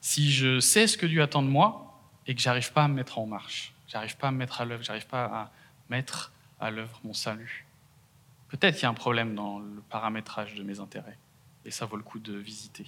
Si 0.00 0.30
je 0.30 0.60
sais 0.60 0.86
ce 0.86 0.96
que 0.96 1.04
Dieu 1.04 1.20
attend 1.20 1.42
de 1.42 1.48
moi 1.48 2.00
et 2.26 2.34
que 2.34 2.40
j'arrive 2.40 2.72
pas 2.72 2.84
à 2.84 2.88
me 2.88 2.94
mettre 2.94 3.18
en 3.18 3.26
marche, 3.26 3.74
j'arrive 3.88 4.16
pas 4.16 4.28
à 4.28 4.30
me 4.30 4.38
mettre 4.38 4.60
à 4.60 4.64
l'œuvre, 4.64 4.82
j'arrive 4.82 5.06
pas 5.06 5.24
à 5.24 5.52
mettre 5.90 6.32
à 6.58 6.70
l'œuvre 6.70 6.98
mon 7.04 7.12
salut, 7.12 7.66
peut-être 8.48 8.76
qu'il 8.76 8.84
y 8.84 8.86
a 8.86 8.88
un 8.88 8.94
problème 8.94 9.34
dans 9.34 9.58
le 9.58 9.82
paramétrage 9.90 10.54
de 10.54 10.62
mes 10.62 10.80
intérêts. 10.80 11.18
Et 11.66 11.70
ça 11.70 11.84
vaut 11.84 11.96
le 11.96 12.02
coup 12.02 12.20
de 12.20 12.34
visiter 12.34 12.86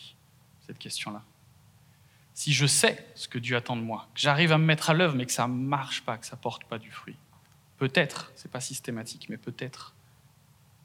cette 0.66 0.78
question-là. 0.78 1.22
Si 2.32 2.52
je 2.52 2.66
sais 2.66 3.04
ce 3.16 3.26
que 3.26 3.38
Dieu 3.38 3.56
attend 3.56 3.74
de 3.74 3.82
moi, 3.82 4.08
que 4.14 4.20
j'arrive 4.20 4.52
à 4.52 4.58
me 4.58 4.64
mettre 4.64 4.90
à 4.90 4.94
l'œuvre, 4.94 5.16
mais 5.16 5.26
que 5.26 5.32
ça 5.32 5.48
ne 5.48 5.52
marche 5.52 6.02
pas, 6.02 6.16
que 6.16 6.24
ça 6.24 6.36
ne 6.36 6.40
porte 6.40 6.64
pas 6.64 6.78
du 6.78 6.92
fruit, 6.92 7.16
peut-être, 7.78 8.30
ce 8.36 8.44
n'est 8.44 8.52
pas 8.52 8.60
systématique, 8.60 9.28
mais 9.28 9.36
peut-être, 9.36 9.94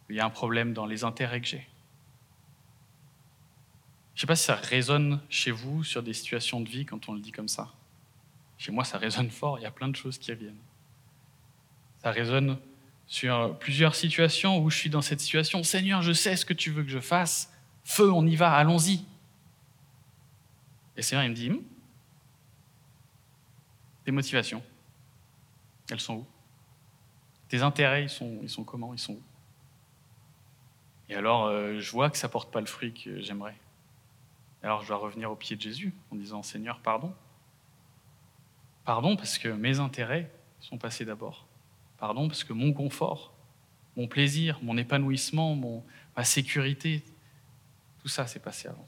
il 0.10 0.16
y 0.16 0.20
a 0.20 0.26
un 0.26 0.32
problème 0.32 0.74
dans 0.74 0.88
les 0.88 1.04
intérêts 1.04 1.40
que 1.40 1.48
j'ai. 1.48 1.68
Je 4.16 4.18
ne 4.18 4.22
sais 4.22 4.28
pas 4.28 4.36
si 4.36 4.46
ça 4.46 4.56
résonne 4.56 5.22
chez 5.30 5.52
vous 5.52 5.84
sur 5.84 6.02
des 6.02 6.14
situations 6.14 6.62
de 6.62 6.70
vie 6.70 6.86
quand 6.86 7.08
on 7.10 7.14
le 7.14 7.20
dit 7.20 7.32
comme 7.32 7.48
ça. 7.48 7.72
Chez 8.58 8.72
moi, 8.72 8.84
ça 8.84 8.98
résonne 8.98 9.30
fort, 9.30 9.60
il 9.60 9.62
y 9.62 9.68
a 9.68 9.72
plein 9.72 9.88
de 9.88 9.96
choses 9.96 10.18
qui 10.18 10.32
reviennent. 10.32 10.62
Ça 12.02 12.10
résonne 12.10 12.58
sur 13.06 13.56
plusieurs 13.60 13.94
situations 13.94 14.58
où 14.58 14.72
je 14.72 14.78
suis 14.78 14.90
dans 14.90 15.04
cette 15.04 15.20
situation. 15.20 15.62
Seigneur, 15.64 16.02
je 16.02 16.14
sais 16.14 16.36
ce 16.36 16.46
que 16.46 16.54
tu 16.54 16.72
veux 16.72 16.84
que 16.84 16.90
je 16.90 17.00
fasse. 17.00 17.53
Feu, 17.84 18.12
on 18.12 18.26
y 18.26 18.36
va, 18.36 18.54
allons-y. 18.54 19.06
Et 20.96 21.02
Seigneur, 21.02 21.26
il 21.26 21.32
me 21.32 21.36
dit, 21.36 21.50
hum, 21.50 21.62
tes 24.04 24.12
motivations, 24.12 24.64
elles 25.90 26.00
sont 26.00 26.16
où? 26.16 26.28
Tes 27.48 27.62
intérêts, 27.62 28.04
ils 28.04 28.10
sont, 28.10 28.40
ils 28.42 28.66
comment? 28.66 28.94
Ils 28.94 29.00
sont 29.00 29.14
où? 29.14 29.22
Et 31.10 31.16
alors, 31.16 31.46
euh, 31.46 31.80
je 31.80 31.92
vois 31.92 32.10
que 32.10 32.18
ça 32.18 32.30
porte 32.30 32.52
pas 32.52 32.60
le 32.60 32.66
fruit 32.66 32.94
que 32.94 33.22
j'aimerais. 33.22 33.56
Alors 34.64 34.82
je 34.82 34.88
dois 34.88 34.98
revenir 34.98 35.30
au 35.30 35.36
pied 35.36 35.56
de 35.56 35.62
Jésus 35.62 35.94
en 36.10 36.16
disant 36.16 36.42
Seigneur, 36.42 36.80
pardon. 36.80 37.14
Pardon 38.86 39.16
parce 39.16 39.38
que 39.38 39.50
mes 39.50 39.80
intérêts 39.80 40.32
sont 40.60 40.78
passés 40.78 41.06
d'abord. 41.06 41.46
Pardon 41.98 42.28
parce 42.28 42.44
que 42.44 42.54
mon 42.54 42.74
confort, 42.74 43.34
mon 43.98 44.08
plaisir, 44.08 44.60
mon 44.62 44.78
épanouissement, 44.78 45.56
ma 46.16 46.24
sécurité, 46.24 47.04
tout 48.04 48.10
ça 48.10 48.28
s'est 48.28 48.40
passé 48.40 48.68
avant. 48.68 48.86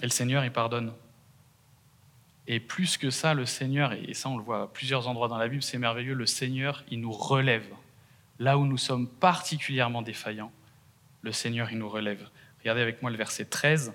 Et 0.00 0.04
le 0.04 0.10
Seigneur, 0.10 0.44
il 0.44 0.52
pardonne. 0.52 0.92
Et 2.48 2.58
plus 2.58 2.96
que 2.96 3.10
ça, 3.10 3.32
le 3.32 3.46
Seigneur, 3.46 3.92
et 3.92 4.14
ça 4.14 4.28
on 4.28 4.36
le 4.36 4.42
voit 4.42 4.62
à 4.62 4.66
plusieurs 4.66 5.06
endroits 5.06 5.28
dans 5.28 5.38
la 5.38 5.48
Bible, 5.48 5.62
c'est 5.62 5.78
merveilleux, 5.78 6.14
le 6.14 6.26
Seigneur, 6.26 6.82
il 6.90 7.00
nous 7.00 7.12
relève. 7.12 7.66
Là 8.40 8.58
où 8.58 8.66
nous 8.66 8.76
sommes 8.76 9.06
particulièrement 9.06 10.02
défaillants, 10.02 10.50
le 11.22 11.30
Seigneur, 11.30 11.70
il 11.70 11.78
nous 11.78 11.88
relève. 11.88 12.28
Regardez 12.60 12.80
avec 12.80 13.02
moi 13.02 13.12
le 13.12 13.16
verset 13.16 13.44
13. 13.44 13.92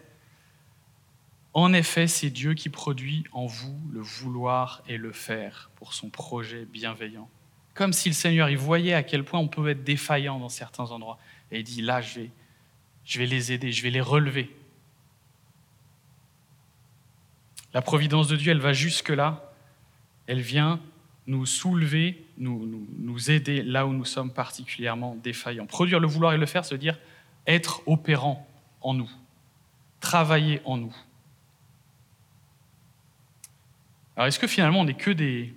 En 1.54 1.74
effet, 1.74 2.08
c'est 2.08 2.30
Dieu 2.30 2.54
qui 2.54 2.70
produit 2.70 3.26
en 3.34 3.46
vous 3.46 3.78
le 3.92 4.00
vouloir 4.00 4.84
et 4.88 4.98
le 4.98 5.12
faire 5.12 5.70
pour 5.76 5.94
son 5.94 6.10
projet 6.10 6.66
bienveillant. 6.66 7.30
Comme 7.74 7.94
si 7.94 8.10
le 8.10 8.14
Seigneur, 8.14 8.50
il 8.50 8.58
voyait 8.58 8.94
à 8.94 9.04
quel 9.04 9.24
point 9.24 9.40
on 9.40 9.48
peut 9.48 9.68
être 9.70 9.84
défaillant 9.84 10.40
dans 10.40 10.50
certains 10.50 10.92
endroits. 10.92 11.18
Et 11.52 11.60
il 11.60 11.64
dit, 11.64 11.82
là, 11.82 12.02
je 12.02 12.22
vais, 12.22 12.30
je 13.06 13.20
vais 13.20 13.26
les 13.26 13.52
aider, 13.52 13.72
je 13.72 13.82
vais 13.82 13.90
les 13.90 14.02
relever. 14.02 14.56
La 17.74 17.82
providence 17.82 18.28
de 18.28 18.36
Dieu, 18.36 18.52
elle 18.52 18.60
va 18.60 18.74
jusque-là. 18.74 19.52
Elle 20.28 20.42
vient 20.42 20.80
nous 21.26 21.46
soulever, 21.46 22.26
nous, 22.38 22.88
nous, 23.00 23.32
aider 23.32 23.64
là 23.64 23.88
où 23.88 23.94
nous 23.94 24.06
sommes 24.06 24.32
particulièrement 24.32 25.16
défaillants. 25.16 25.66
Produire 25.66 26.00
le 26.00 26.08
vouloir 26.08 26.34
et 26.34 26.38
le 26.38 26.46
faire, 26.46 26.66
se 26.66 26.76
dire 26.76 27.00
être 27.48 27.82
opérant 27.88 28.48
en 28.82 28.94
nous, 28.94 29.10
travailler 30.00 30.62
en 30.66 30.78
nous. 30.78 30.96
Alors 34.16 34.28
est-ce 34.28 34.40
que 34.40 34.48
finalement 34.48 34.82
on 34.82 34.86
n'est 34.86 34.94
que 34.94 35.12
des 35.12 35.54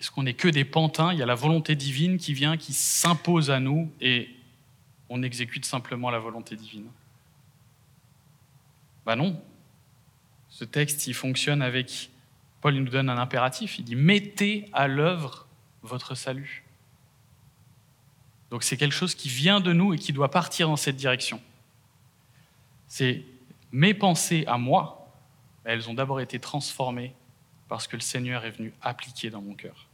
est-ce 0.00 0.10
qu'on 0.10 0.22
n'est 0.22 0.34
que 0.34 0.48
des 0.48 0.64
pantins? 0.64 1.12
Il 1.12 1.18
y 1.18 1.22
a 1.22 1.26
la 1.26 1.34
volonté 1.34 1.76
divine 1.76 2.16
qui 2.16 2.32
vient, 2.32 2.56
qui 2.56 2.72
s'impose 2.72 3.50
à 3.50 3.60
nous 3.60 3.92
et 4.00 4.30
on 5.10 5.22
exécute 5.22 5.66
simplement 5.66 6.10
la 6.10 6.18
volonté 6.18 6.56
divine. 6.56 6.86
Ben 9.04 9.16
non. 9.16 9.42
Ce 10.48 10.64
texte, 10.64 11.06
il 11.06 11.14
fonctionne 11.14 11.60
avec 11.60 12.10
Paul 12.60 12.74
nous 12.74 12.88
donne 12.88 13.08
un 13.08 13.18
impératif, 13.18 13.78
il 13.78 13.84
dit 13.84 13.96
mettez 13.96 14.68
à 14.72 14.86
l'œuvre 14.86 15.46
votre 15.82 16.14
salut. 16.14 16.64
Donc 18.50 18.62
c'est 18.62 18.76
quelque 18.76 18.94
chose 18.94 19.14
qui 19.14 19.28
vient 19.28 19.60
de 19.60 19.72
nous 19.72 19.94
et 19.94 19.98
qui 19.98 20.12
doit 20.12 20.30
partir 20.30 20.68
dans 20.68 20.76
cette 20.76 20.96
direction. 20.96 21.40
C'est 22.86 23.22
mes 23.72 23.94
pensées 23.94 24.44
à 24.46 24.58
moi, 24.58 25.08
elles 25.64 25.88
ont 25.88 25.94
d'abord 25.94 26.20
été 26.20 26.38
transformées 26.38 27.14
parce 27.68 27.86
que 27.86 27.96
le 27.96 28.02
Seigneur 28.02 28.44
est 28.44 28.50
venu 28.50 28.72
appliquer 28.82 29.30
dans 29.30 29.40
mon 29.40 29.54
cœur. 29.54 29.89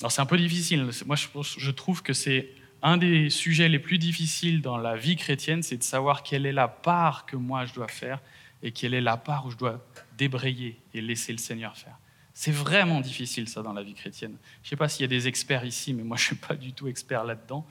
Alors 0.00 0.12
c'est 0.12 0.20
un 0.20 0.26
peu 0.26 0.38
difficile. 0.38 0.88
Moi, 1.06 1.16
je 1.16 1.70
trouve 1.70 2.02
que 2.02 2.12
c'est 2.12 2.50
un 2.82 2.96
des 2.96 3.30
sujets 3.30 3.68
les 3.68 3.78
plus 3.78 3.98
difficiles 3.98 4.62
dans 4.62 4.78
la 4.78 4.96
vie 4.96 5.16
chrétienne, 5.16 5.62
c'est 5.62 5.76
de 5.76 5.82
savoir 5.82 6.22
quelle 6.22 6.46
est 6.46 6.52
la 6.52 6.68
part 6.68 7.26
que 7.26 7.36
moi 7.36 7.66
je 7.66 7.74
dois 7.74 7.88
faire 7.88 8.20
et 8.62 8.72
quelle 8.72 8.94
est 8.94 9.00
la 9.00 9.16
part 9.16 9.46
où 9.46 9.50
je 9.50 9.56
dois 9.56 9.84
débrayer 10.16 10.78
et 10.94 11.00
laisser 11.00 11.32
le 11.32 11.38
Seigneur 11.38 11.76
faire. 11.76 11.98
C'est 12.32 12.52
vraiment 12.52 13.00
difficile 13.00 13.48
ça 13.48 13.62
dans 13.62 13.72
la 13.72 13.82
vie 13.82 13.94
chrétienne. 13.94 14.36
Je 14.62 14.66
ne 14.66 14.70
sais 14.70 14.76
pas 14.76 14.88
s'il 14.88 15.02
y 15.02 15.04
a 15.04 15.08
des 15.08 15.28
experts 15.28 15.64
ici, 15.64 15.92
mais 15.92 16.02
moi 16.02 16.16
je 16.16 16.22
ne 16.22 16.26
suis 16.28 16.36
pas 16.36 16.54
du 16.54 16.72
tout 16.72 16.88
expert 16.88 17.24
là-dedans. 17.24 17.66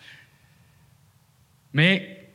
Mais 1.73 2.29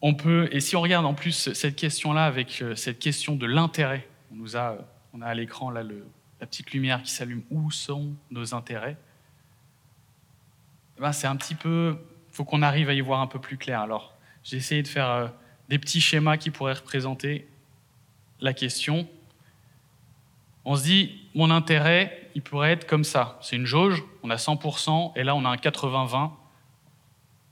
on 0.00 0.14
peut, 0.14 0.48
et 0.52 0.60
si 0.60 0.76
on 0.76 0.80
regarde 0.80 1.06
en 1.06 1.14
plus 1.14 1.52
cette 1.52 1.76
question-là 1.76 2.26
avec 2.26 2.62
euh, 2.62 2.76
cette 2.76 2.98
question 2.98 3.36
de 3.36 3.46
l'intérêt, 3.46 4.06
on 4.30 4.36
nous 4.36 4.56
a, 4.56 4.76
à 5.20 5.34
l'écran 5.34 5.70
là 5.70 5.82
la 5.82 6.46
petite 6.46 6.72
lumière 6.72 7.02
qui 7.02 7.10
s'allume, 7.10 7.42
où 7.50 7.70
sont 7.70 8.12
nos 8.30 8.54
intérêts? 8.54 8.96
Ben, 10.98 11.12
C'est 11.12 11.26
un 11.26 11.36
petit 11.36 11.54
peu, 11.54 11.98
faut 12.30 12.44
qu'on 12.44 12.62
arrive 12.62 12.88
à 12.88 12.94
y 12.94 13.00
voir 13.00 13.20
un 13.20 13.26
peu 13.26 13.38
plus 13.38 13.56
clair. 13.56 13.80
Alors, 13.80 14.14
j'ai 14.42 14.56
essayé 14.56 14.82
de 14.82 14.88
faire 14.88 15.10
euh, 15.10 15.28
des 15.68 15.78
petits 15.78 16.00
schémas 16.00 16.36
qui 16.36 16.50
pourraient 16.50 16.74
représenter 16.74 17.48
la 18.40 18.52
question. 18.52 19.08
On 20.64 20.76
se 20.76 20.84
dit, 20.84 21.28
mon 21.34 21.50
intérêt, 21.50 22.30
il 22.34 22.42
pourrait 22.42 22.72
être 22.72 22.86
comme 22.86 23.04
ça. 23.04 23.38
C'est 23.42 23.56
une 23.56 23.66
jauge, 23.66 24.02
on 24.22 24.30
a 24.30 24.36
100%, 24.36 25.12
et 25.16 25.24
là 25.24 25.34
on 25.34 25.44
a 25.44 25.48
un 25.48 25.56
80-20. 25.56 26.30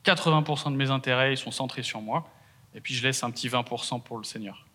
80% 0.05 0.73
de 0.73 0.77
mes 0.77 0.91
intérêts, 0.91 1.33
ils 1.33 1.39
sont 1.39 1.51
centrés 1.51 1.83
sur 1.83 2.01
moi, 2.01 2.29
et 2.75 2.81
puis 2.81 2.95
je 2.95 3.03
laisse 3.03 3.23
un 3.23 3.31
petit 3.31 3.49
20% 3.49 4.03
pour 4.03 4.19
le 4.19 4.25
Seigneur. 4.25 4.67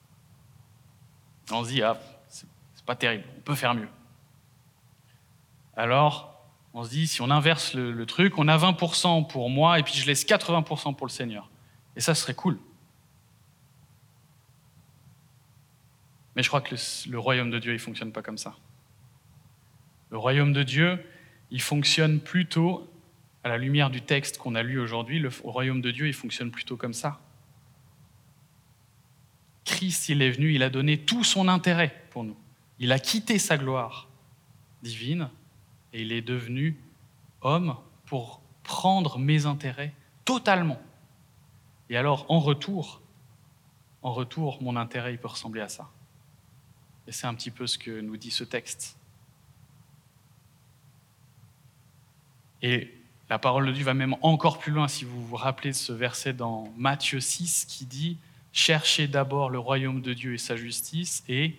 On 1.51 1.63
se 1.63 1.69
dit, 1.69 1.81
ah, 1.81 1.99
c'est 2.29 2.47
pas 2.85 2.95
terrible, 2.95 3.25
on 3.37 3.41
peut 3.41 3.55
faire 3.55 3.73
mieux. 3.73 3.89
Alors, 5.75 6.36
on 6.77 6.83
se 6.83 6.89
dit, 6.89 7.07
si 7.07 7.21
on 7.21 7.31
inverse 7.31 7.73
le, 7.73 7.91
le 7.91 8.05
truc, 8.05 8.37
on 8.37 8.47
a 8.47 8.55
20% 8.55 9.27
pour 9.27 9.49
moi, 9.49 9.79
et 9.79 9.83
puis 9.83 9.95
je 9.95 10.05
laisse 10.05 10.25
80% 10.25 10.95
pour 10.95 11.07
le 11.07 11.11
Seigneur. 11.11 11.49
Et 11.95 12.01
ça 12.01 12.13
serait 12.13 12.35
cool. 12.35 12.59
Mais 16.35 16.43
je 16.43 16.49
crois 16.49 16.61
que 16.61 16.75
le, 17.09 17.17
royaume 17.17 17.49
de 17.49 17.57
Dieu, 17.57 17.71
il 17.71 17.77
ne 17.77 17.81
fonctionne 17.81 18.11
pas 18.11 18.21
comme 18.21 18.37
ça. 18.37 18.55
Le 20.11 20.19
royaume 20.19 20.53
de 20.53 20.61
Dieu, 20.61 21.03
il 21.49 21.61
fonctionne 21.61 22.19
plutôt, 22.19 22.87
à 23.43 23.49
la 23.49 23.57
lumière 23.57 23.89
du 23.89 24.03
texte 24.03 24.37
qu'on 24.37 24.53
a 24.53 24.61
lu 24.61 24.79
aujourd'hui, 24.79 25.17
le 25.17 25.31
royaume 25.43 25.81
de 25.81 25.89
Dieu, 25.89 26.05
il 26.05 26.13
fonctionne 26.13 26.51
plutôt 26.51 26.77
comme 26.77 26.93
ça. 26.93 27.19
Christ, 29.65 30.09
il 30.09 30.21
est 30.21 30.29
venu, 30.29 30.53
il 30.53 30.61
a 30.61 30.69
donné 30.69 30.99
tout 30.99 31.23
son 31.23 31.47
intérêt 31.47 32.03
pour 32.11 32.23
nous. 32.23 32.37
Il 32.77 32.91
a 32.91 32.99
quitté 32.99 33.39
sa 33.39 33.57
gloire 33.57 34.07
divine 34.83 35.31
et 35.93 36.01
il 36.01 36.11
est 36.11 36.21
devenu 36.21 36.79
homme 37.41 37.75
pour 38.05 38.41
prendre 38.63 39.17
mes 39.17 39.45
intérêts 39.45 39.93
totalement. 40.25 40.79
Et 41.89 41.97
alors, 41.97 42.25
en 42.29 42.39
retour, 42.39 43.01
en 44.01 44.13
retour, 44.13 44.61
mon 44.61 44.75
intérêt, 44.75 45.13
il 45.13 45.19
peut 45.19 45.27
ressembler 45.27 45.61
à 45.61 45.69
ça. 45.69 45.89
Et 47.07 47.11
c'est 47.11 47.27
un 47.27 47.33
petit 47.33 47.51
peu 47.51 47.67
ce 47.67 47.77
que 47.77 48.01
nous 48.01 48.17
dit 48.17 48.31
ce 48.31 48.43
texte. 48.43 48.97
Et 52.61 52.93
la 53.29 53.39
parole 53.39 53.67
de 53.67 53.71
Dieu 53.71 53.85
va 53.85 53.93
même 53.93 54.15
encore 54.21 54.59
plus 54.59 54.71
loin 54.71 54.87
si 54.87 55.05
vous 55.05 55.25
vous 55.25 55.35
rappelez 55.35 55.71
de 55.71 55.75
ce 55.75 55.93
verset 55.93 56.33
dans 56.33 56.71
Matthieu 56.77 57.19
6 57.19 57.65
qui 57.65 57.85
dit 57.85 58.17
Cherchez 58.51 59.07
d'abord 59.07 59.49
le 59.49 59.59
royaume 59.59 60.01
de 60.01 60.13
Dieu 60.13 60.33
et 60.33 60.37
sa 60.37 60.55
justice 60.55 61.23
et 61.27 61.55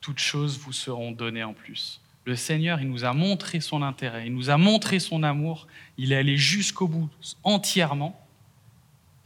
toutes 0.00 0.18
choses 0.18 0.58
vous 0.58 0.72
seront 0.72 1.12
données 1.12 1.44
en 1.44 1.54
plus. 1.54 2.00
Le 2.24 2.36
Seigneur, 2.36 2.80
il 2.80 2.88
nous 2.88 3.04
a 3.04 3.12
montré 3.12 3.60
son 3.60 3.82
intérêt, 3.82 4.26
il 4.26 4.34
nous 4.34 4.50
a 4.50 4.56
montré 4.56 4.98
son 4.98 5.22
amour, 5.22 5.66
il 5.96 6.12
est 6.12 6.16
allé 6.16 6.36
jusqu'au 6.36 6.86
bout 6.86 7.08
entièrement 7.44 8.20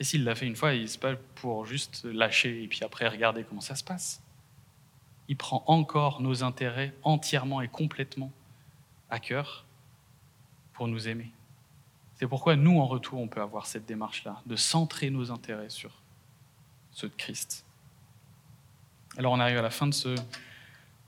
et 0.01 0.05
s'il 0.05 0.25
l'a 0.25 0.35
fait 0.35 0.47
une 0.47 0.57
fois, 0.57 0.75
il 0.75 0.85
n'est 0.85 0.99
pas 0.99 1.15
pour 1.37 1.67
juste 1.67 2.05
lâcher 2.05 2.63
et 2.63 2.69
puis 2.69 2.81
après 2.83 3.09
regarder 3.09 3.45
comment 3.45 3.61
ça 3.61 3.77
se 3.77 3.85
passe. 3.85 4.23
Il 5.29 5.37
prend 5.37 5.65
encore 5.67 6.21
nos 6.21 6.43
intérêts 6.43 6.95
entièrement 7.03 7.63
et 7.63 7.69
complètement 7.69 8.33
à 9.11 9.19
cœur 9.19 9.65
pour 10.73 10.89
nous 10.89 11.09
aimer. 11.09 11.31
C'est 12.17 12.27
pourquoi 12.27 12.57
nous, 12.57 12.79
en 12.79 12.87
retour, 12.87 13.21
on 13.21 13.29
peut 13.29 13.41
avoir 13.41 13.67
cette 13.67 13.87
démarche-là, 13.87 14.43
de 14.47 14.57
centrer 14.57 15.11
nos 15.11 15.31
intérêts 15.31 15.71
sur 15.71 15.91
ceux 16.93 17.09
de 17.09 17.15
Christ. 17.15 17.65
Alors 19.17 19.33
on 19.33 19.41
arrive 19.41 19.59
à 19.59 19.63
la 19.63 19.71
fin 19.71 19.87
de 19.87 19.95
ce 19.95 20.15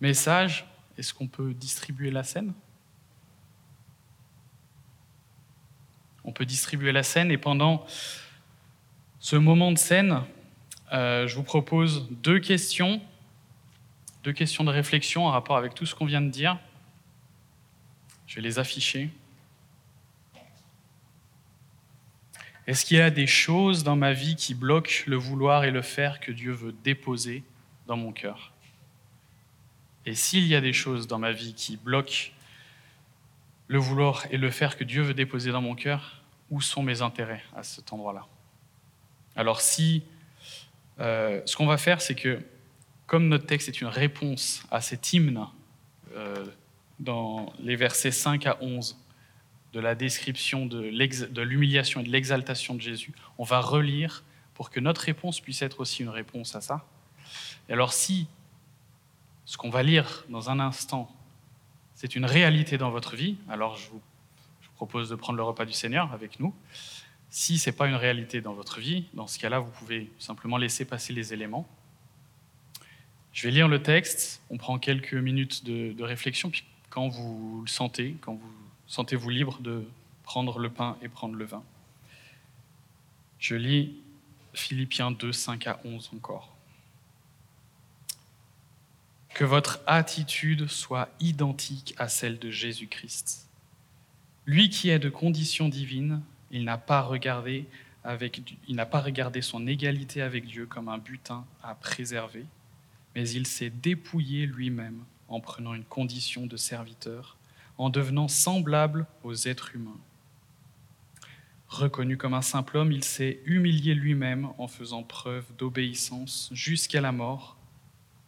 message. 0.00 0.66
Est-ce 0.98 1.12
qu'on 1.12 1.28
peut 1.28 1.52
distribuer 1.54 2.10
la 2.10 2.24
scène? 2.24 2.52
On 6.24 6.32
peut 6.32 6.44
distribuer 6.44 6.92
la 6.92 7.02
scène 7.02 7.30
et 7.30 7.38
pendant 7.38 7.86
ce 9.20 9.36
moment 9.36 9.72
de 9.72 9.78
scène, 9.78 10.22
euh, 10.92 11.26
je 11.26 11.36
vous 11.36 11.42
propose 11.42 12.08
deux 12.10 12.38
questions, 12.38 13.00
deux 14.24 14.32
questions 14.32 14.64
de 14.64 14.70
réflexion 14.70 15.26
en 15.26 15.30
rapport 15.30 15.56
avec 15.56 15.74
tout 15.74 15.86
ce 15.86 15.94
qu'on 15.94 16.06
vient 16.06 16.20
de 16.20 16.30
dire. 16.30 16.58
Je 18.26 18.36
vais 18.36 18.42
les 18.42 18.58
afficher. 18.58 19.10
Est-ce 22.66 22.84
qu'il 22.84 22.96
y 22.96 23.00
a 23.00 23.10
des 23.10 23.28
choses 23.28 23.84
dans 23.84 23.94
ma 23.94 24.12
vie 24.12 24.34
qui 24.34 24.54
bloquent 24.54 25.04
le 25.06 25.16
vouloir 25.16 25.64
et 25.64 25.70
le 25.70 25.82
faire 25.82 26.18
que 26.18 26.32
Dieu 26.32 26.50
veut 26.50 26.74
déposer 26.82 27.44
dans 27.86 27.96
mon 27.96 28.10
cœur? 28.10 28.52
Et 30.06 30.14
s'il 30.14 30.46
y 30.46 30.54
a 30.54 30.60
des 30.60 30.72
choses 30.72 31.08
dans 31.08 31.18
ma 31.18 31.32
vie 31.32 31.52
qui 31.52 31.76
bloquent 31.76 32.30
le 33.66 33.78
vouloir 33.78 34.24
et 34.30 34.36
le 34.36 34.50
faire 34.52 34.76
que 34.76 34.84
Dieu 34.84 35.02
veut 35.02 35.14
déposer 35.14 35.50
dans 35.50 35.60
mon 35.60 35.74
cœur, 35.74 36.22
où 36.50 36.60
sont 36.60 36.84
mes 36.84 37.02
intérêts 37.02 37.42
à 37.56 37.64
cet 37.64 37.92
endroit-là? 37.92 38.24
Alors 39.34 39.60
si 39.60 40.04
euh, 41.00 41.42
ce 41.44 41.56
qu'on 41.56 41.66
va 41.66 41.76
faire, 41.76 42.00
c'est 42.00 42.14
que 42.14 42.40
comme 43.06 43.28
notre 43.28 43.46
texte 43.46 43.68
est 43.68 43.80
une 43.80 43.88
réponse 43.88 44.64
à 44.70 44.80
cet 44.80 45.12
hymne 45.12 45.44
euh, 46.14 46.46
dans 47.00 47.52
les 47.58 47.74
versets 47.74 48.12
5 48.12 48.46
à 48.46 48.58
11 48.60 48.96
de 49.72 49.80
la 49.80 49.96
description 49.96 50.66
de 50.66 51.42
l'humiliation 51.42 52.00
et 52.00 52.04
de 52.04 52.10
l'exaltation 52.10 52.74
de 52.74 52.80
Jésus, 52.80 53.12
on 53.38 53.44
va 53.44 53.60
relire 53.60 54.22
pour 54.54 54.70
que 54.70 54.80
notre 54.80 55.02
réponse 55.02 55.40
puisse 55.40 55.60
être 55.62 55.80
aussi 55.80 56.02
une 56.02 56.08
réponse 56.08 56.54
à 56.54 56.60
ça. 56.60 56.86
Et 57.68 57.72
alors 57.72 57.92
si 57.92 58.28
ce 59.46 59.56
qu'on 59.56 59.70
va 59.70 59.82
lire 59.82 60.24
dans 60.28 60.50
un 60.50 60.60
instant, 60.60 61.10
c'est 61.94 62.14
une 62.14 62.26
réalité 62.26 62.76
dans 62.76 62.90
votre 62.90 63.16
vie, 63.16 63.36
alors 63.48 63.76
je 63.76 63.88
vous, 63.90 64.02
propose 64.74 65.08
de 65.08 65.14
prendre 65.14 65.38
le 65.38 65.42
repas 65.42 65.64
du 65.64 65.72
Seigneur 65.72 66.12
avec 66.12 66.38
nous. 66.38 66.54
Si 67.30 67.56
ce 67.56 67.70
n'est 67.70 67.76
pas 67.76 67.88
une 67.88 67.94
réalité 67.94 68.42
dans 68.42 68.52
votre 68.52 68.78
vie, 68.78 69.06
dans 69.14 69.26
ce 69.26 69.38
cas-là, 69.38 69.58
vous 69.58 69.70
pouvez 69.70 70.10
simplement 70.18 70.58
laisser 70.58 70.84
passer 70.84 71.14
les 71.14 71.32
éléments. 71.32 71.66
Je 73.32 73.44
vais 73.44 73.50
lire 73.50 73.68
le 73.68 73.82
texte, 73.82 74.42
on 74.50 74.58
prend 74.58 74.78
quelques 74.78 75.14
minutes 75.14 75.64
de, 75.64 76.02
réflexion, 76.02 76.50
puis 76.50 76.62
quand 76.90 77.08
vous 77.08 77.62
le 77.64 77.70
sentez, 77.70 78.16
quand 78.20 78.34
vous 78.34 78.52
sentez-vous 78.86 79.30
libre 79.30 79.60
de 79.60 79.88
prendre 80.24 80.58
le 80.58 80.68
pain 80.68 80.98
et 81.00 81.08
prendre 81.08 81.36
le 81.36 81.46
vin. 81.46 81.62
Je 83.38 83.54
lis 83.54 83.96
Philippiens 84.52 85.10
2, 85.10 85.32
5 85.32 85.66
à 85.68 85.80
11 85.84 86.10
encore. 86.14 86.55
Que 89.36 89.44
votre 89.44 89.80
attitude 89.86 90.66
soit 90.66 91.10
identique 91.20 91.94
à 91.98 92.08
celle 92.08 92.38
de 92.38 92.50
Jésus-Christ. 92.50 93.50
Lui 94.46 94.70
qui 94.70 94.88
est 94.88 94.98
de 94.98 95.10
condition 95.10 95.68
divine 95.68 96.22
il 96.50 96.64
n'a 96.64 96.78
pas 96.78 97.02
regardé 97.02 97.66
son 99.42 99.66
égalité 99.66 100.22
avec 100.22 100.46
Dieu 100.46 100.64
comme 100.64 100.88
un 100.88 100.96
butin 100.96 101.44
à 101.62 101.74
préserver, 101.74 102.46
mais 103.14 103.28
il 103.28 103.46
s'est 103.46 103.68
dépouillé 103.68 104.46
lui-même 104.46 105.04
en 105.28 105.40
prenant 105.40 105.74
une 105.74 105.84
condition 105.84 106.46
de 106.46 106.56
serviteur, 106.56 107.36
en 107.76 107.90
devenant 107.90 108.28
semblable 108.28 109.04
aux 109.22 109.34
êtres 109.34 109.76
humains. 109.76 110.00
Reconnu 111.68 112.16
comme 112.16 112.32
un 112.32 112.40
simple 112.40 112.78
homme, 112.78 112.90
il 112.90 113.04
s'est 113.04 113.42
humilié 113.44 113.94
lui-même 113.94 114.48
en 114.56 114.66
faisant 114.66 115.02
preuve 115.02 115.44
d'obéissance 115.58 116.48
jusqu'à 116.54 117.02
la 117.02 117.12
mort, 117.12 117.55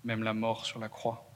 même 0.05 0.23
la 0.23 0.35
mort 0.35 0.67
sur 0.67 0.79
la 0.79 0.89
croix. 0.89 1.29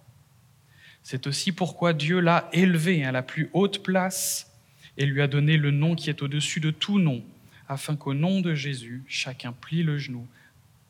C'est 1.02 1.26
aussi 1.26 1.52
pourquoi 1.52 1.92
Dieu 1.92 2.20
l'a 2.20 2.48
élevé 2.52 3.04
à 3.04 3.12
la 3.12 3.22
plus 3.22 3.50
haute 3.52 3.82
place 3.82 4.50
et 4.96 5.06
lui 5.06 5.20
a 5.22 5.26
donné 5.26 5.56
le 5.56 5.70
nom 5.70 5.94
qui 5.94 6.10
est 6.10 6.22
au-dessus 6.22 6.60
de 6.60 6.70
tout 6.70 6.98
nom, 6.98 7.24
afin 7.68 7.96
qu'au 7.96 8.14
nom 8.14 8.40
de 8.40 8.54
Jésus, 8.54 9.02
chacun 9.08 9.52
plie 9.52 9.82
le 9.82 9.98
genou 9.98 10.26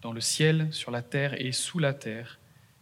dans 0.03 0.13
le 0.13 0.21
ciel, 0.21 0.69
sur 0.73 0.91
la 0.91 1.03
terre 1.03 1.41
et 1.41 1.53
sous 1.53 1.79
la 1.79 1.95
terre, 1.95 2.39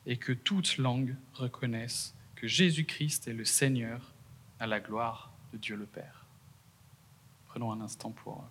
et 0.07 0.17
que 0.17 0.33
toute 0.33 0.79
langue 0.79 1.15
reconnaisse 1.35 2.15
que 2.35 2.49
Jésus-Christ 2.49 3.29
est 3.29 3.35
le 3.35 3.45
Seigneur 3.45 4.15
à 4.59 4.67
la 4.67 4.81
gloire 4.81 5.31
de 5.53 5.59
Dieu 5.59 5.77
le 5.77 5.85
Père. 5.85 6.25
Prenons 7.47 7.71
un 7.73 7.81
instant 7.83 8.11
pour 8.11 8.45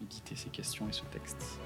méditer 0.00 0.34
ces 0.34 0.48
questions 0.48 0.88
et 0.88 0.92
ce 0.92 1.02
texte. 1.12 1.60